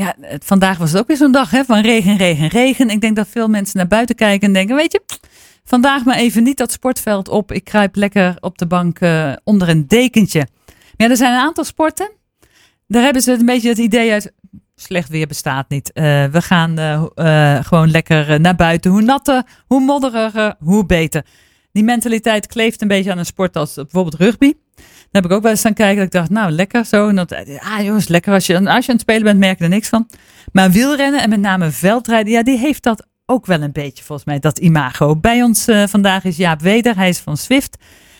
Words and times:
Ja, 0.00 0.14
vandaag 0.44 0.78
was 0.78 0.90
het 0.90 1.00
ook 1.00 1.06
weer 1.06 1.16
zo'n 1.16 1.32
dag 1.32 1.50
hè, 1.50 1.64
van 1.64 1.80
regen, 1.80 2.16
regen, 2.16 2.48
regen. 2.48 2.90
Ik 2.90 3.00
denk 3.00 3.16
dat 3.16 3.28
veel 3.28 3.48
mensen 3.48 3.76
naar 3.76 3.86
buiten 3.86 4.14
kijken 4.14 4.46
en 4.46 4.52
denken, 4.52 4.76
weet 4.76 4.92
je, 4.92 5.02
vandaag 5.64 6.04
maar 6.04 6.16
even 6.16 6.42
niet 6.42 6.56
dat 6.56 6.72
sportveld 6.72 7.28
op. 7.28 7.52
Ik 7.52 7.64
kruip 7.64 7.96
lekker 7.96 8.36
op 8.40 8.58
de 8.58 8.66
bank 8.66 9.00
eh, 9.00 9.32
onder 9.44 9.68
een 9.68 9.86
dekentje. 9.86 10.46
Maar 10.66 10.76
ja, 10.96 11.08
er 11.08 11.16
zijn 11.16 11.32
een 11.32 11.40
aantal 11.40 11.64
sporten. 11.64 12.10
Daar 12.86 13.02
hebben 13.02 13.22
ze 13.22 13.32
een 13.32 13.46
beetje 13.46 13.68
het 13.68 13.78
idee 13.78 14.12
uit, 14.12 14.32
slecht 14.74 15.08
weer 15.08 15.26
bestaat 15.26 15.68
niet. 15.68 15.92
Eh, 15.92 16.24
we 16.24 16.42
gaan 16.42 16.78
eh, 16.78 17.64
gewoon 17.64 17.90
lekker 17.90 18.40
naar 18.40 18.56
buiten. 18.56 18.90
Hoe 18.90 19.02
natter, 19.02 19.42
hoe 19.66 19.80
modderiger, 19.80 20.54
hoe 20.58 20.86
beter. 20.86 21.24
Die 21.72 21.84
mentaliteit 21.84 22.46
kleeft 22.46 22.82
een 22.82 22.88
beetje 22.88 23.10
aan 23.10 23.18
een 23.18 23.26
sport 23.26 23.56
als 23.56 23.74
bijvoorbeeld 23.74 24.14
rugby. 24.14 24.52
Daar 25.10 25.22
heb 25.22 25.30
ik 25.30 25.36
ook 25.36 25.42
wel 25.42 25.50
eens 25.50 25.64
aan 25.64 25.74
kijken. 25.74 25.96
Dat 25.96 26.04
ik 26.04 26.12
dacht, 26.12 26.30
nou 26.30 26.50
lekker 26.50 26.84
zo. 26.84 27.08
En 27.08 27.16
dat, 27.16 27.32
ah 27.58 27.84
jongens, 27.84 28.08
lekker. 28.08 28.32
Als 28.32 28.46
je, 28.46 28.54
als 28.54 28.84
je 28.84 28.90
aan 28.90 28.96
het 28.96 29.00
spelen 29.00 29.22
bent, 29.22 29.38
merk 29.38 29.58
je 29.58 29.64
er 29.64 29.70
niks 29.70 29.88
van. 29.88 30.08
Maar 30.52 30.70
wielrennen 30.70 31.22
en 31.22 31.28
met 31.28 31.40
name 31.40 31.70
veldrijden, 31.70 32.32
ja, 32.32 32.42
die 32.42 32.58
heeft 32.58 32.82
dat 32.82 33.06
ook 33.26 33.46
wel 33.46 33.62
een 33.62 33.72
beetje 33.72 34.04
volgens 34.04 34.26
mij, 34.26 34.38
dat 34.38 34.58
imago. 34.58 35.16
Bij 35.16 35.42
ons 35.42 35.68
eh, 35.68 35.86
vandaag 35.86 36.24
is 36.24 36.36
Jaap 36.36 36.60
Weder. 36.60 36.96
Hij 36.96 37.08
is 37.08 37.18
van 37.18 37.36
Swift. 37.36 37.76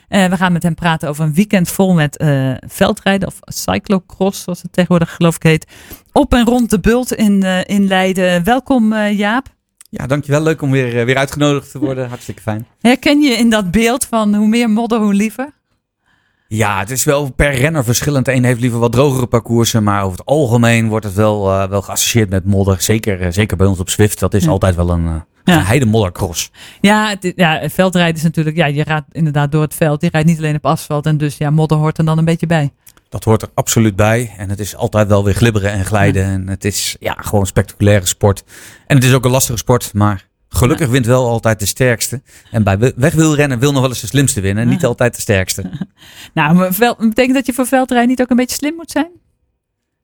Eh, 0.08 0.24
we 0.24 0.36
gaan 0.36 0.52
met 0.52 0.62
hem 0.62 0.74
praten 0.74 1.08
over 1.08 1.24
een 1.24 1.34
weekend 1.34 1.68
vol 1.68 1.94
met 1.94 2.16
eh, 2.16 2.52
veldrijden 2.66 3.28
of 3.28 3.38
cyclocross, 3.40 4.42
zoals 4.42 4.62
het 4.62 4.72
tegenwoordig 4.72 5.14
geloof 5.14 5.34
ik 5.34 5.42
heet. 5.42 5.66
Op 6.12 6.34
en 6.34 6.44
rond 6.44 6.70
de 6.70 6.80
Bult 6.80 7.12
in, 7.12 7.42
in 7.66 7.86
Leiden. 7.86 8.44
Welkom 8.44 8.94
Jaap. 8.94 9.46
Ja, 9.90 10.06
dankjewel. 10.06 10.42
Leuk 10.42 10.62
om 10.62 10.70
weer, 10.70 11.04
weer 11.06 11.16
uitgenodigd 11.16 11.70
te 11.70 11.78
worden. 11.78 12.08
Hartstikke 12.14 12.42
fijn. 12.42 12.66
Herken 12.80 13.20
je 13.20 13.30
in 13.30 13.50
dat 13.50 13.70
beeld 13.70 14.04
van 14.04 14.34
hoe 14.34 14.48
meer 14.48 14.70
modder, 14.70 14.98
hoe 14.98 15.14
liever? 15.14 15.59
Ja, 16.52 16.78
het 16.78 16.90
is 16.90 17.04
wel 17.04 17.30
per 17.32 17.54
renner 17.54 17.84
verschillend. 17.84 18.28
Een 18.28 18.44
heeft 18.44 18.60
liever 18.60 18.78
wat 18.78 18.92
drogere 18.92 19.26
parcoursen, 19.26 19.82
maar 19.82 20.02
over 20.04 20.18
het 20.18 20.26
algemeen 20.26 20.88
wordt 20.88 21.04
het 21.04 21.14
wel, 21.14 21.50
eh, 21.52 21.68
wel 21.68 21.82
geassocieerd 21.82 22.30
met 22.30 22.44
modder. 22.44 22.80
Zeker, 22.80 23.20
eh, 23.20 23.32
zeker 23.32 23.56
bij 23.56 23.66
ons 23.66 23.78
op 23.78 23.90
Zwift. 23.90 24.18
Dat 24.18 24.34
is 24.34 24.44
Ja. 24.44 24.50
altijd 24.50 24.74
wel 24.74 24.90
een 24.90 25.04
uh, 25.04 25.14
Ja. 25.44 25.62
heide 25.62 25.86
moddercross. 25.86 26.50
Ja, 26.80 27.08
het, 27.08 27.32
ja, 27.36 27.68
veldrijden 27.68 28.16
is 28.16 28.22
natuurlijk, 28.22 28.56
ja, 28.56 28.66
je 28.66 28.84
gaat 28.84 29.04
inderdaad 29.12 29.52
door 29.52 29.62
het 29.62 29.74
veld. 29.74 30.02
Je 30.02 30.08
rijdt 30.12 30.26
niet 30.28 30.38
alleen 30.38 30.54
op 30.56 30.66
asfalt 30.66 31.06
en 31.06 31.16
dus 31.16 31.36
ja, 31.36 31.50
modder 31.50 31.78
hoort 31.78 31.98
er 31.98 32.04
dan 32.04 32.18
een 32.18 32.24
beetje 32.24 32.46
bij. 32.46 32.70
Dat 33.08 33.24
hoort 33.24 33.42
er 33.42 33.48
absoluut 33.54 33.96
bij. 33.96 34.34
En 34.36 34.50
het 34.50 34.60
is 34.60 34.76
altijd 34.76 35.08
wel 35.08 35.24
weer 35.24 35.34
glibberen 35.34 35.70
en 35.72 35.84
glijden. 35.84 36.24
En 36.24 36.48
het 36.48 36.64
is 36.64 36.96
ja, 37.00 37.16
gewoon 37.18 37.40
een 37.40 37.46
spectaculaire 37.46 38.06
sport. 38.06 38.44
En 38.86 38.96
het 38.96 39.04
is 39.04 39.14
ook 39.14 39.24
een 39.24 39.30
lastige 39.30 39.58
sport, 39.58 39.94
maar 39.94 40.28
gelukkig 40.50 40.88
wint 40.88 41.06
wel 41.06 41.28
altijd 41.28 41.58
de 41.58 41.66
sterkste. 41.66 42.22
En 42.50 42.62
bij 42.62 42.78
we- 42.78 42.92
wegwielrennen 42.96 43.58
wil 43.58 43.72
nog 43.72 43.80
wel 43.80 43.90
eens 43.90 44.00
de 44.00 44.06
slimste 44.06 44.40
winnen. 44.40 44.68
Niet 44.68 44.84
altijd 44.84 45.14
de 45.14 45.20
sterkste. 45.20 45.70
Nou, 46.34 46.54
maar 46.54 46.96
betekent 46.98 47.34
dat 47.34 47.46
je 47.46 47.52
voor 47.52 47.66
veldrijden 47.66 48.08
niet 48.08 48.20
ook 48.20 48.30
een 48.30 48.36
beetje 48.36 48.56
slim 48.56 48.74
moet 48.74 48.90
zijn? 48.90 49.10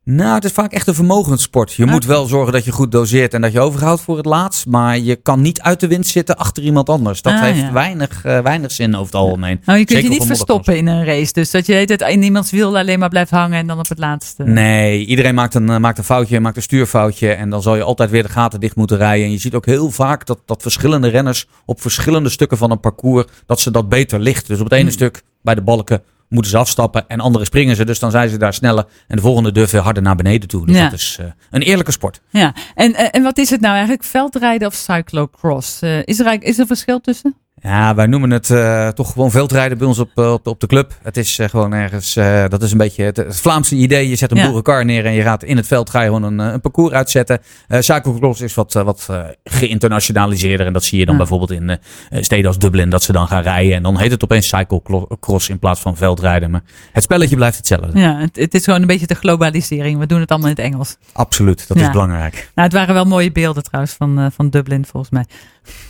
Nou, 0.08 0.34
het 0.34 0.44
is 0.44 0.52
vaak 0.52 0.72
echt 0.72 0.86
een 0.86 0.94
vermogenssport. 0.94 1.72
Je 1.72 1.86
moet 1.86 2.04
wel 2.04 2.26
zorgen 2.26 2.52
dat 2.52 2.64
je 2.64 2.70
goed 2.70 2.92
doseert 2.92 3.34
en 3.34 3.40
dat 3.40 3.52
je 3.52 3.60
overhoudt 3.60 4.00
voor 4.00 4.16
het 4.16 4.26
laatst. 4.26 4.66
Maar 4.66 4.98
je 4.98 5.16
kan 5.16 5.40
niet 5.40 5.60
uit 5.60 5.80
de 5.80 5.86
wind 5.86 6.06
zitten 6.06 6.36
achter 6.36 6.62
iemand 6.62 6.88
anders. 6.88 7.22
Dat 7.22 7.32
Ah, 7.32 7.40
heeft 7.40 7.60
ja. 7.60 7.72
weinig, 7.72 8.24
eh, 8.24 8.38
weinig 8.40 8.72
zin 8.72 8.94
over 8.94 9.06
het 9.06 9.14
algemeen. 9.14 9.60
Nou, 9.64 9.78
je 9.78 9.84
kunt 9.84 9.98
Zeker 9.98 10.12
je 10.12 10.18
niet 10.18 10.26
verstoppen 10.26 10.76
in 10.76 10.86
een 10.86 11.04
race. 11.04 11.32
Dus 11.32 11.50
dat 11.50 11.66
je 11.66 11.74
het 11.74 12.00
in 12.00 12.22
iemands 12.22 12.50
wiel 12.50 12.78
alleen 12.78 12.98
maar 12.98 13.08
blijft 13.08 13.30
hangen 13.30 13.58
en 13.58 13.66
dan 13.66 13.78
op 13.78 13.88
het 13.88 13.98
laatste. 13.98 14.42
Nee, 14.44 15.04
iedereen 15.06 15.34
maakt 15.34 15.54
een, 15.54 15.70
eh, 15.70 15.76
maakt 15.78 15.98
een 15.98 16.04
foutje, 16.04 16.40
maakt 16.40 16.56
een 16.56 16.62
stuurfoutje. 16.62 17.32
En 17.32 17.50
dan 17.50 17.62
zal 17.62 17.76
je 17.76 17.82
altijd 17.82 18.10
weer 18.10 18.22
de 18.22 18.28
gaten 18.28 18.60
dicht 18.60 18.76
moeten 18.76 18.96
rijden. 18.96 19.26
En 19.26 19.32
je 19.32 19.38
ziet 19.38 19.54
ook 19.54 19.66
heel 19.66 19.90
vaak 19.90 20.26
dat, 20.26 20.38
dat 20.44 20.62
verschillende 20.62 21.08
renners 21.08 21.46
op 21.64 21.80
verschillende 21.80 22.28
stukken 22.28 22.58
van 22.58 22.70
een 22.70 22.80
parcours, 22.80 23.24
dat 23.46 23.60
ze 23.60 23.70
dat 23.70 23.88
beter 23.88 24.20
ligt. 24.20 24.46
Dus 24.46 24.58
op 24.58 24.64
het 24.64 24.72
ene 24.72 24.82
Hmm. 24.82 24.92
stuk 24.92 25.22
bij 25.42 25.54
de 25.54 25.62
balken 25.62 26.02
moeten 26.28 26.50
ze 26.50 26.56
afstappen 26.58 27.04
en 27.08 27.20
andere 27.20 27.44
springen 27.44 27.76
ze. 27.76 27.84
Dus 27.84 27.98
dan 27.98 28.10
zijn 28.10 28.28
ze 28.28 28.36
daar 28.38 28.54
sneller. 28.54 28.84
En 29.06 29.16
de 29.16 29.22
volgende 29.22 29.52
durven 29.52 29.80
harder 29.82 30.02
naar 30.02 30.16
beneden 30.16 30.48
toe. 30.48 30.66
Dus 30.66 30.76
Ja. 30.76 30.82
dat 30.84 30.92
is 30.92 31.16
eh, 31.20 31.26
een 31.50 31.62
eerlijke 31.62 31.92
sport. 31.92 32.20
Ja, 32.30 32.54
en, 32.74 32.94
en 32.94 33.10
en 33.10 33.22
wat 33.22 33.38
is 33.38 33.50
het 33.50 33.60
nou 33.60 33.72
eigenlijk? 33.74 34.04
Veldrijden 34.04 34.68
of 34.68 34.74
cyclocross? 34.74 35.82
Eh, 35.82 35.98
is, 36.04 36.18
er 36.20 36.42
is 36.42 36.58
er 36.58 36.66
verschil 36.66 37.00
tussen? 37.00 37.36
Ja, 37.62 37.94
wij 37.94 38.06
noemen 38.06 38.30
het 38.30 38.50
eh, 38.50 38.88
toch 38.88 39.12
gewoon 39.12 39.30
veldrijden 39.30 39.78
bij 39.78 39.86
ons 39.86 39.98
op, 39.98 40.10
eh, 40.14 40.32
op, 40.32 40.46
op 40.46 40.60
de 40.60 40.66
club. 40.66 40.98
Het 41.02 41.16
is 41.16 41.38
eh, 41.38 41.48
gewoon 41.48 41.72
ergens, 41.72 42.14
dat 42.48 42.62
is 42.62 42.72
een 42.72 42.78
beetje 42.78 43.02
het, 43.04 43.16
het 43.16 43.40
Vlaamse 43.40 43.74
idee. 43.76 44.08
Je 44.08 44.16
zet 44.16 44.30
een 44.30 44.36
Ja. 44.36 44.46
boerenkar 44.46 44.84
neer 44.84 45.06
en 45.06 45.12
je 45.12 45.22
gaat 45.22 45.42
in 45.44 45.56
het 45.56 45.66
veld 45.66 45.90
ga 45.90 46.00
je 46.00 46.06
gewoon 46.06 46.22
een, 46.22 46.38
een 46.38 46.60
parcours 46.60 46.92
uitzetten. 46.92 47.40
Cyclocross 47.68 48.40
is 48.40 48.54
wat, 48.54 48.72
wat 48.72 49.08
geïnternationaliseerder. 49.44 50.66
En 50.66 50.72
dat 50.72 50.84
zie 50.84 50.98
je 50.98 51.04
dan 51.04 51.14
Ja. 51.14 51.20
bijvoorbeeld 51.20 51.50
in 51.50 51.78
steden 52.10 52.46
als 52.46 52.58
Dublin, 52.58 52.90
dat 52.90 53.02
ze 53.02 53.12
dan 53.12 53.26
gaan 53.28 53.42
rijden. 53.42 53.74
En 53.74 53.82
dan 53.82 53.98
heet 53.98 54.10
het 54.10 54.24
opeens 54.24 54.48
cyclocross 54.48 55.48
in 55.48 55.58
plaats 55.58 55.80
van 55.80 55.96
veldrijden. 55.96 56.50
Maar 56.50 56.62
het 56.92 57.02
spelletje 57.02 57.36
blijft 57.36 57.56
hetzelfde. 57.56 57.98
Ja, 57.98 58.18
het, 58.18 58.36
het 58.36 58.54
is 58.54 58.64
gewoon 58.64 58.80
een 58.80 58.86
beetje 58.86 59.06
de 59.06 59.14
globalisering. 59.14 59.98
We 59.98 60.06
doen 60.06 60.20
het 60.20 60.30
allemaal 60.30 60.48
in 60.50 60.54
het 60.56 60.64
Engels. 60.64 60.96
Absoluut, 61.12 61.68
dat 61.68 61.78
Ja. 61.78 61.84
is 61.86 61.90
belangrijk. 61.90 62.34
Nou, 62.54 62.68
het 62.68 62.72
waren 62.76 62.94
wel 62.94 63.04
mooie 63.04 63.32
beelden 63.32 63.62
trouwens 63.62 63.94
van, 63.94 64.30
van 64.34 64.48
Dublin 64.50 64.84
volgens 64.86 65.12
mij. 65.12 65.24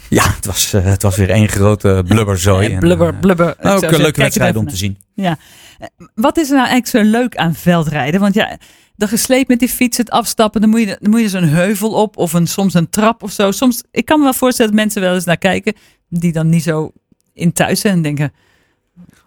Ja, 0.09 0.34
het 0.34 0.47
was, 0.47 0.72
eh, 0.72 0.84
het 0.84 1.03
was 1.03 1.16
weer 1.16 1.31
één 1.31 1.48
grote 1.48 2.04
blubberzooi. 2.09 2.72
Eh, 2.72 2.78
blubber, 2.78 3.14
eh, 3.14 3.20
blubber. 3.20 3.56
Ook 3.60 3.82
een 3.82 3.97
leuke 3.97 4.20
wedstrijd 4.20 4.56
om 4.56 4.62
naar. 4.62 4.72
te 4.72 4.78
zien. 4.78 4.98
Ja. 5.14 5.38
Wat 6.14 6.37
is 6.37 6.48
er 6.50 6.56
nou 6.56 6.69
eigenlijk 6.69 7.04
zo 7.06 7.19
leuk 7.19 7.37
aan 7.37 7.54
veldrijden? 7.54 8.20
Want 8.20 8.34
ja, 8.34 8.59
de 8.94 9.09
gesleep 9.09 9.48
met 9.48 9.59
die 9.59 9.69
fiets, 9.69 9.97
het 9.97 10.10
afstappen, 10.10 10.60
dan 10.60 10.70
moet 10.70 10.81
je, 10.81 10.97
dan 11.00 11.10
moet 11.10 11.20
je 11.20 11.28
zo'n 11.28 11.42
heuvel 11.42 11.91
op 11.91 12.16
of 12.16 12.32
een, 12.32 12.47
soms 12.47 12.75
een 12.75 12.91
trap 12.91 13.22
of 13.22 13.32
zo. 13.32 13.50
Soms, 13.50 13.82
ik 13.91 14.04
kan 14.04 14.19
me 14.19 14.25
wel 14.25 14.34
voorstellen 14.34 14.70
dat 14.72 14.81
mensen 14.81 15.00
wel 15.00 15.15
eens 15.15 15.25
naar 15.25 15.38
kijken 15.38 15.75
die 16.09 16.32
dan 16.32 16.48
niet 16.48 16.62
zo 16.62 16.92
in 17.32 17.53
thuis 17.53 17.81
zijn 17.81 17.94
en 17.94 18.03
denken, 18.03 18.32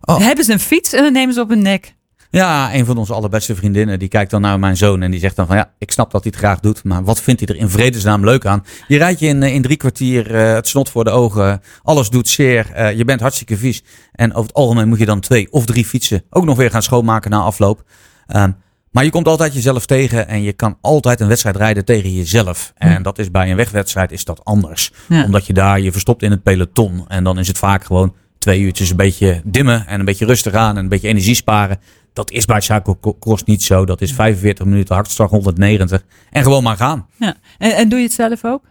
Oh. 0.01 0.19
hebben 0.19 0.45
ze 0.45 0.51
een 0.51 0.59
fiets 0.59 0.93
en 0.93 1.03
dan 1.03 1.13
nemen 1.13 1.33
ze 1.33 1.41
op 1.41 1.49
hun 1.49 1.61
nek. 1.61 1.95
Ja, 2.31 2.73
een 2.73 2.85
van 2.85 2.97
onze 2.97 3.13
allerbeste 3.13 3.55
vriendinnen, 3.55 3.99
die 3.99 4.07
kijkt 4.07 4.31
dan 4.31 4.41
naar 4.41 4.59
mijn 4.59 4.77
zoon 4.77 5.01
en 5.01 5.11
die 5.11 5.19
zegt 5.19 5.35
dan 5.35 5.47
van 5.47 5.55
ja, 5.55 5.71
ik 5.77 5.91
snap 5.91 6.11
dat 6.11 6.23
hij 6.23 6.31
het 6.35 6.41
graag 6.43 6.59
doet, 6.59 6.83
maar 6.83 7.03
wat 7.03 7.21
vindt 7.21 7.39
hij 7.39 7.55
er 7.55 7.61
in 7.61 7.69
vredesnaam 7.69 8.23
leuk 8.23 8.45
aan? 8.45 8.65
Je 8.87 8.97
rijdt 8.97 9.19
je 9.19 9.27
in, 9.27 9.43
eh, 9.43 9.53
in 9.53 9.61
drie 9.61 9.77
kwartier 9.77 10.35
eh, 10.35 10.53
het 10.53 10.67
snot 10.67 10.89
voor 10.89 11.03
de 11.03 11.09
ogen, 11.09 11.61
alles 11.83 12.09
doet 12.09 12.27
zeer, 12.27 12.71
eh, 12.71 12.97
je 12.97 13.05
bent 13.05 13.21
hartstikke 13.21 13.57
vies 13.57 13.83
en 14.11 14.33
over 14.33 14.47
het 14.47 14.53
algemeen 14.53 14.87
moet 14.87 14.99
je 14.99 15.05
dan 15.05 15.19
twee 15.19 15.51
of 15.51 15.65
drie 15.65 15.85
fietsen 15.85 16.23
ook 16.29 16.45
nog 16.45 16.57
weer 16.57 16.71
gaan 16.71 16.83
schoonmaken 16.83 17.31
na 17.31 17.39
afloop. 17.39 17.83
Ehm, 18.27 18.51
maar 18.91 19.03
je 19.03 19.09
komt 19.09 19.27
altijd 19.27 19.53
jezelf 19.53 19.85
tegen 19.85 20.27
en 20.27 20.41
je 20.41 20.53
kan 20.53 20.77
altijd 20.81 21.19
een 21.19 21.27
wedstrijd 21.27 21.55
rijden 21.55 21.85
tegen 21.85 22.13
jezelf. 22.13 22.73
En 22.75 23.03
dat 23.03 23.19
is 23.19 23.31
bij 23.31 23.49
een 23.49 23.55
wegwedstrijd 23.55 24.11
is 24.11 24.23
dat 24.23 24.45
anders. 24.45 24.91
Ja. 25.07 25.23
Omdat 25.23 25.45
je 25.45 25.53
daar 25.53 25.79
je 25.79 25.91
verstopt 25.91 26.23
in 26.23 26.31
het 26.31 26.43
peloton. 26.43 27.05
En 27.07 27.23
dan 27.23 27.39
is 27.39 27.47
het 27.47 27.57
vaak 27.57 27.83
gewoon 27.83 28.15
twee 28.39 28.59
uurtjes 28.59 28.89
een 28.89 28.95
beetje 28.95 29.41
dimmen 29.43 29.87
en 29.87 29.99
een 29.99 30.05
beetje 30.05 30.25
rustig 30.25 30.53
aan 30.53 30.77
en 30.77 30.83
een 30.83 30.89
beetje 30.89 31.07
energie 31.07 31.35
sparen. 31.35 31.79
Dat 32.19 32.31
is 32.31 32.45
bij 32.45 32.61
cyclocross 32.61 33.43
niet 33.43 33.63
zo. 33.63 33.85
Dat 33.85 34.01
is 34.01 34.13
45 34.13 34.65
minuten 34.65 34.95
hartslag 34.95 35.29
190 35.29 36.03
en 36.29 36.43
gewoon 36.43 36.63
maar 36.63 36.77
gaan. 36.77 37.07
Ja. 37.17 37.35
En, 37.57 37.75
en 37.75 37.89
doe 37.89 37.99
je 37.99 38.05
het 38.05 38.13
zelf 38.13 38.45
ook? 38.45 38.63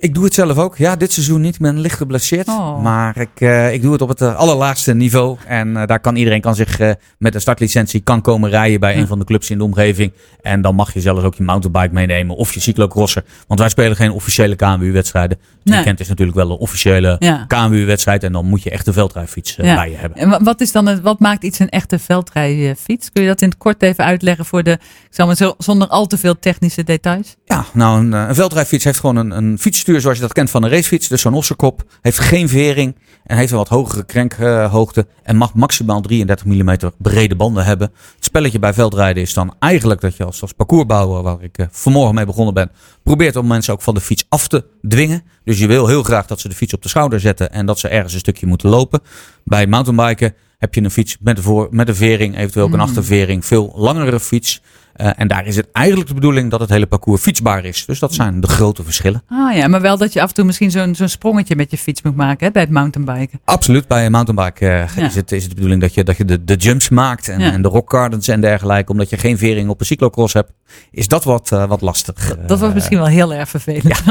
Ik 0.00 0.14
doe 0.14 0.24
het 0.24 0.34
zelf 0.34 0.56
ook. 0.58 0.76
Ja, 0.76 0.96
dit 0.96 1.12
seizoen 1.12 1.40
niet. 1.40 1.54
Ik 1.54 1.60
ben 1.60 1.78
licht 1.80 1.96
geblesseerd. 1.96 2.48
Oh. 2.48 2.82
Maar 2.82 3.16
ik, 3.20 3.28
eh, 3.34 3.72
ik 3.72 3.82
doe 3.82 3.92
het 3.92 4.02
op 4.02 4.08
het 4.08 4.20
eh, 4.20 4.36
allerlaagste 4.36 4.94
niveau. 4.94 5.36
En 5.46 5.76
eh, 5.76 5.86
daar 5.86 6.00
kan 6.00 6.16
iedereen 6.16 6.40
kan 6.40 6.54
zich 6.54 6.78
met 7.18 7.34
een 7.34 7.40
startlicentie 7.40 8.00
kan 8.00 8.20
komen 8.20 8.50
rijden 8.50 8.80
bij 8.80 8.94
Ja. 8.94 9.00
een 9.00 9.06
van 9.06 9.18
de 9.18 9.24
clubs 9.24 9.50
in 9.50 9.58
de 9.58 9.64
omgeving. 9.64 10.12
En 10.42 10.60
dan 10.62 10.74
mag 10.74 10.94
je 10.94 11.00
zelfs 11.00 11.22
ook 11.22 11.34
je 11.34 11.42
mountainbike 11.42 11.94
meenemen 11.94 12.36
of 12.36 12.54
je 12.54 12.60
cyclocrosser. 12.60 13.24
Want 13.46 13.60
wij 13.60 13.68
spelen 13.68 13.96
geen 13.96 14.10
officiële 14.10 14.56
KMU-wedstrijden. 14.56 15.38
Het 15.40 15.48
Nee. 15.64 15.74
weekend 15.74 16.00
is 16.00 16.08
natuurlijk 16.08 16.36
wel 16.38 16.50
een 16.50 16.56
officiële 16.56 17.16
Ja. 17.18 17.44
KMU-wedstrijd. 17.46 18.22
En 18.24 18.32
dan 18.32 18.46
moet 18.46 18.62
je 18.62 18.70
echt 18.70 18.86
een 18.86 18.92
veldrijfiets 18.92 19.56
Ja. 19.56 19.74
bij 19.74 19.90
je 19.90 19.96
hebben. 19.96 20.18
En 20.18 20.28
wa- 20.28 20.42
wat, 20.42 20.60
is 20.60 20.72
dan 20.72 20.86
het, 20.86 21.00
wat 21.00 21.18
maakt 21.20 21.44
iets 21.44 21.58
een 21.58 21.68
echte 21.68 21.98
veldrijfiets? 21.98 23.12
Kun 23.12 23.22
je 23.22 23.28
dat 23.28 23.42
in 23.42 23.48
het 23.48 23.58
kort 23.58 23.82
even 23.82 24.04
uitleggen 24.04 24.44
voor 24.44 24.62
de, 24.62 24.70
ik 24.70 24.80
zal 25.10 25.26
maar 25.26 25.36
zo, 25.36 25.54
zonder 25.58 25.88
al 25.88 26.06
te 26.06 26.18
veel 26.18 26.38
technische 26.38 26.84
details? 26.84 27.36
Ja, 27.44 27.64
nou, 27.72 27.98
een, 28.00 28.12
een 28.12 28.34
veldrijfiets 28.34 28.84
heeft 28.84 29.00
gewoon 29.00 29.16
een, 29.16 29.30
een 29.30 29.58
fietsstuur 29.58 29.89
zoals 29.98 30.16
je 30.16 30.22
dat 30.22 30.32
kent 30.32 30.50
van 30.50 30.62
een 30.62 30.70
racefiets. 30.70 31.08
Dus 31.08 31.20
zo'n 31.20 31.34
osserkop. 31.34 31.82
Heeft 32.00 32.18
geen 32.18 32.48
vering 32.48 32.96
en 33.24 33.36
heeft 33.36 33.50
een 33.50 33.56
wat 33.56 33.68
hogere 33.68 34.04
krenkhoogte. 34.04 35.06
en 35.22 35.36
mag 35.36 35.54
maximaal 35.54 36.00
33 36.00 36.46
mm 36.46 36.76
brede 36.98 37.36
banden 37.36 37.64
hebben. 37.64 37.90
Het 38.14 38.24
spelletje 38.24 38.58
bij 38.58 38.74
veldrijden 38.74 39.22
is 39.22 39.34
dan 39.34 39.54
eigenlijk 39.58 40.00
dat 40.00 40.16
je 40.16 40.24
als, 40.24 40.42
als 40.42 40.52
parcoursbouwer, 40.52 41.22
waar 41.22 41.42
ik 41.42 41.58
eh, 41.58 41.66
vanmorgen 41.70 42.14
mee 42.14 42.26
begonnen 42.26 42.54
ben, 42.54 42.70
probeert 43.02 43.36
om 43.36 43.46
mensen 43.46 43.72
ook 43.72 43.82
van 43.82 43.94
de 43.94 44.00
fiets 44.00 44.24
af 44.28 44.48
te 44.48 44.64
dwingen. 44.88 45.22
Dus 45.44 45.58
je 45.58 45.66
wil 45.66 45.86
heel 45.86 46.02
graag 46.02 46.26
dat 46.26 46.40
ze 46.40 46.48
de 46.48 46.54
fiets 46.54 46.74
op 46.74 46.82
de 46.82 46.88
schouder 46.88 47.20
zetten 47.20 47.52
en 47.52 47.66
dat 47.66 47.78
ze 47.78 47.88
ergens 47.88 48.12
een 48.12 48.18
stukje 48.18 48.46
moeten 48.46 48.68
lopen. 48.68 49.00
Bij 49.44 49.66
mountainbiken 49.66 50.34
heb 50.58 50.74
je 50.74 50.82
een 50.82 50.90
fiets 50.90 51.16
met 51.20 51.36
een, 51.36 51.42
voor, 51.42 51.68
met 51.70 51.88
een 51.88 51.96
vering, 51.96 52.36
eventueel 52.36 52.64
ook 52.64 52.72
een 52.72 52.78
Mm. 52.78 52.84
achtervering, 52.84 53.46
veel 53.46 53.72
langere 53.76 54.20
fiets. 54.20 54.62
Eh, 55.00 55.10
en 55.16 55.28
daar 55.28 55.46
is 55.46 55.56
het 55.56 55.66
eigenlijk 55.72 56.08
de 56.08 56.14
bedoeling 56.14 56.50
dat 56.50 56.60
het 56.60 56.68
hele 56.70 56.86
parcours 56.86 57.22
fietsbaar 57.22 57.64
is. 57.64 57.84
Dus 57.86 57.98
dat 57.98 58.14
zijn 58.14 58.40
de 58.40 58.46
grote 58.46 58.84
verschillen. 58.84 59.22
Ah 59.28 59.56
ja, 59.56 59.68
maar 59.68 59.80
wel 59.80 59.98
dat 59.98 60.12
je 60.12 60.22
af 60.22 60.28
en 60.28 60.34
toe 60.34 60.44
misschien 60.44 60.70
zo'n 60.70 60.94
zo'n 60.94 61.08
sprongetje 61.08 61.56
met 61.56 61.70
je 61.70 61.78
fiets 61.78 62.02
moet 62.02 62.16
maken 62.16 62.46
hè, 62.46 62.52
bij 62.52 62.62
het 62.62 62.70
mountainbiken. 62.70 63.40
Absoluut. 63.44 63.86
Bij 63.88 64.04
een 64.06 64.12
mountainbike 64.12 64.66
eh, 64.68 64.96
Ja. 64.96 65.04
is, 65.06 65.14
het, 65.14 65.32
is 65.32 65.40
het 65.40 65.48
de 65.48 65.54
bedoeling 65.54 65.80
dat 65.80 65.94
je, 65.94 66.04
dat 66.04 66.16
je 66.16 66.24
de, 66.24 66.44
de 66.44 66.54
jumps 66.56 66.88
maakt 66.88 67.28
en, 67.28 67.40
Ja. 67.40 67.52
en 67.52 67.62
de 67.62 67.68
rock 67.68 67.90
gardens 67.90 68.28
en 68.28 68.40
dergelijke. 68.40 68.92
Omdat 68.92 69.10
je 69.10 69.16
geen 69.16 69.38
vering 69.38 69.68
op 69.68 69.80
een 69.80 69.86
cyclocross 69.86 70.34
hebt, 70.34 70.52
is 70.90 71.08
dat 71.08 71.24
wat, 71.24 71.52
eh, 71.52 71.64
wat 71.68 71.80
lastig. 71.80 72.36
Dat 72.46 72.58
was 72.58 72.72
misschien 72.74 72.98
wel 72.98 73.06
heel 73.06 73.34
erg 73.34 73.48
vervelend. 73.48 74.02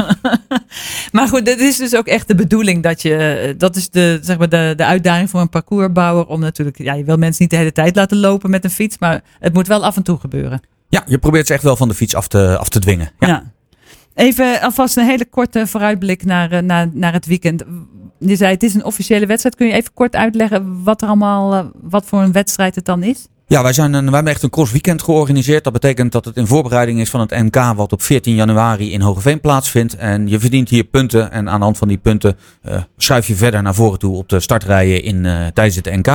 maar 1.12 1.28
goed, 1.28 1.48
het 1.48 1.60
is 1.60 1.76
dus 1.76 1.96
ook 1.96 2.06
echt 2.06 2.28
de 2.28 2.34
bedoeling 2.34 2.82
dat 2.82 3.02
je, 3.02 3.54
dat 3.58 3.76
is 3.76 3.90
de, 3.90 4.18
zeg 4.22 4.38
maar 4.38 4.48
de, 4.48 4.72
de 4.76 4.84
uitdaging 4.84 5.30
voor 5.30 5.40
een 5.40 5.48
parcoursbouwer 5.48 6.26
om 6.26 6.40
natuurlijk, 6.40 6.78
ja, 6.78 6.94
je 6.94 7.04
wil 7.04 7.16
mensen 7.16 7.42
niet 7.42 7.50
de 7.50 7.56
hele 7.56 7.72
tijd 7.72 7.96
laten 7.96 8.18
lopen 8.18 8.50
met 8.50 8.64
een 8.64 8.70
fiets, 8.70 8.98
maar 8.98 9.20
het 9.38 9.52
moet 9.52 9.66
wel 9.66 9.84
af 9.84 9.96
en 9.96 10.02
toe 10.02 10.18
gebeuren. 10.18 10.60
Ja, 10.90 11.02
je 11.06 11.18
probeert 11.18 11.46
ze 11.46 11.52
echt 11.52 11.62
wel 11.62 11.76
van 11.76 11.88
de 11.88 11.94
fiets 11.94 12.14
af 12.14 12.28
te, 12.28 12.58
af 12.58 12.68
te 12.68 12.78
dwingen. 12.78 13.10
Ja. 13.18 13.26
Ja. 13.26 13.52
Even 14.14 14.60
alvast 14.60 14.96
een 14.96 15.06
hele 15.06 15.24
korte 15.24 15.66
vooruitblik 15.66 16.24
naar, 16.24 16.52
eh, 16.52 16.62
naar, 16.62 16.88
naar 16.92 17.12
het 17.12 17.26
weekend. 17.26 17.64
Je 18.18 18.36
zei 18.36 18.52
het 18.52 18.62
is 18.62 18.74
een 18.74 18.84
officiële 18.84 19.26
wedstrijd. 19.26 19.56
Kun 19.56 19.66
je 19.66 19.72
even 19.72 19.92
kort 19.94 20.16
uitleggen 20.16 20.82
wat 20.82 21.02
er 21.02 21.08
allemaal, 21.08 21.54
eh, 21.54 21.64
wat 21.82 22.06
voor 22.06 22.20
een 22.20 22.32
wedstrijd 22.32 22.74
het 22.74 22.84
dan 22.84 23.02
is? 23.02 23.28
Ja, 23.50 23.62
wij, 23.62 23.72
zijn 23.72 23.92
een, 23.92 24.04
wij 24.04 24.14
hebben 24.14 24.32
echt 24.32 24.42
een 24.42 24.50
cross 24.50 24.72
weekend 24.72 25.02
georganiseerd. 25.02 25.64
Dat 25.64 25.72
betekent 25.72 26.12
dat 26.12 26.24
het 26.24 26.36
in 26.36 26.46
voorbereiding 26.46 27.00
is 27.00 27.10
van 27.10 27.20
het 27.20 27.30
NK, 27.30 27.54
wat 27.76 27.92
op 27.92 28.02
14 28.02 28.34
januari 28.34 28.92
in 28.92 29.00
Hogeveen 29.00 29.40
plaatsvindt. 29.40 29.96
En 29.96 30.28
je 30.28 30.40
verdient 30.40 30.68
hier 30.68 30.84
punten. 30.84 31.32
En 31.32 31.48
aan 31.48 31.58
de 31.58 31.64
hand 31.64 31.78
van 31.78 31.88
die 31.88 31.98
punten 31.98 32.36
uh, 32.68 32.76
schuif 32.96 33.26
je 33.26 33.34
verder 33.34 33.62
naar 33.62 33.74
voren 33.74 33.98
toe 33.98 34.16
op 34.16 34.28
de 34.28 34.40
startrijen 34.40 35.02
in, 35.02 35.24
uh, 35.24 35.46
tijdens 35.46 35.76
het 35.76 35.96
NK. 35.96 36.06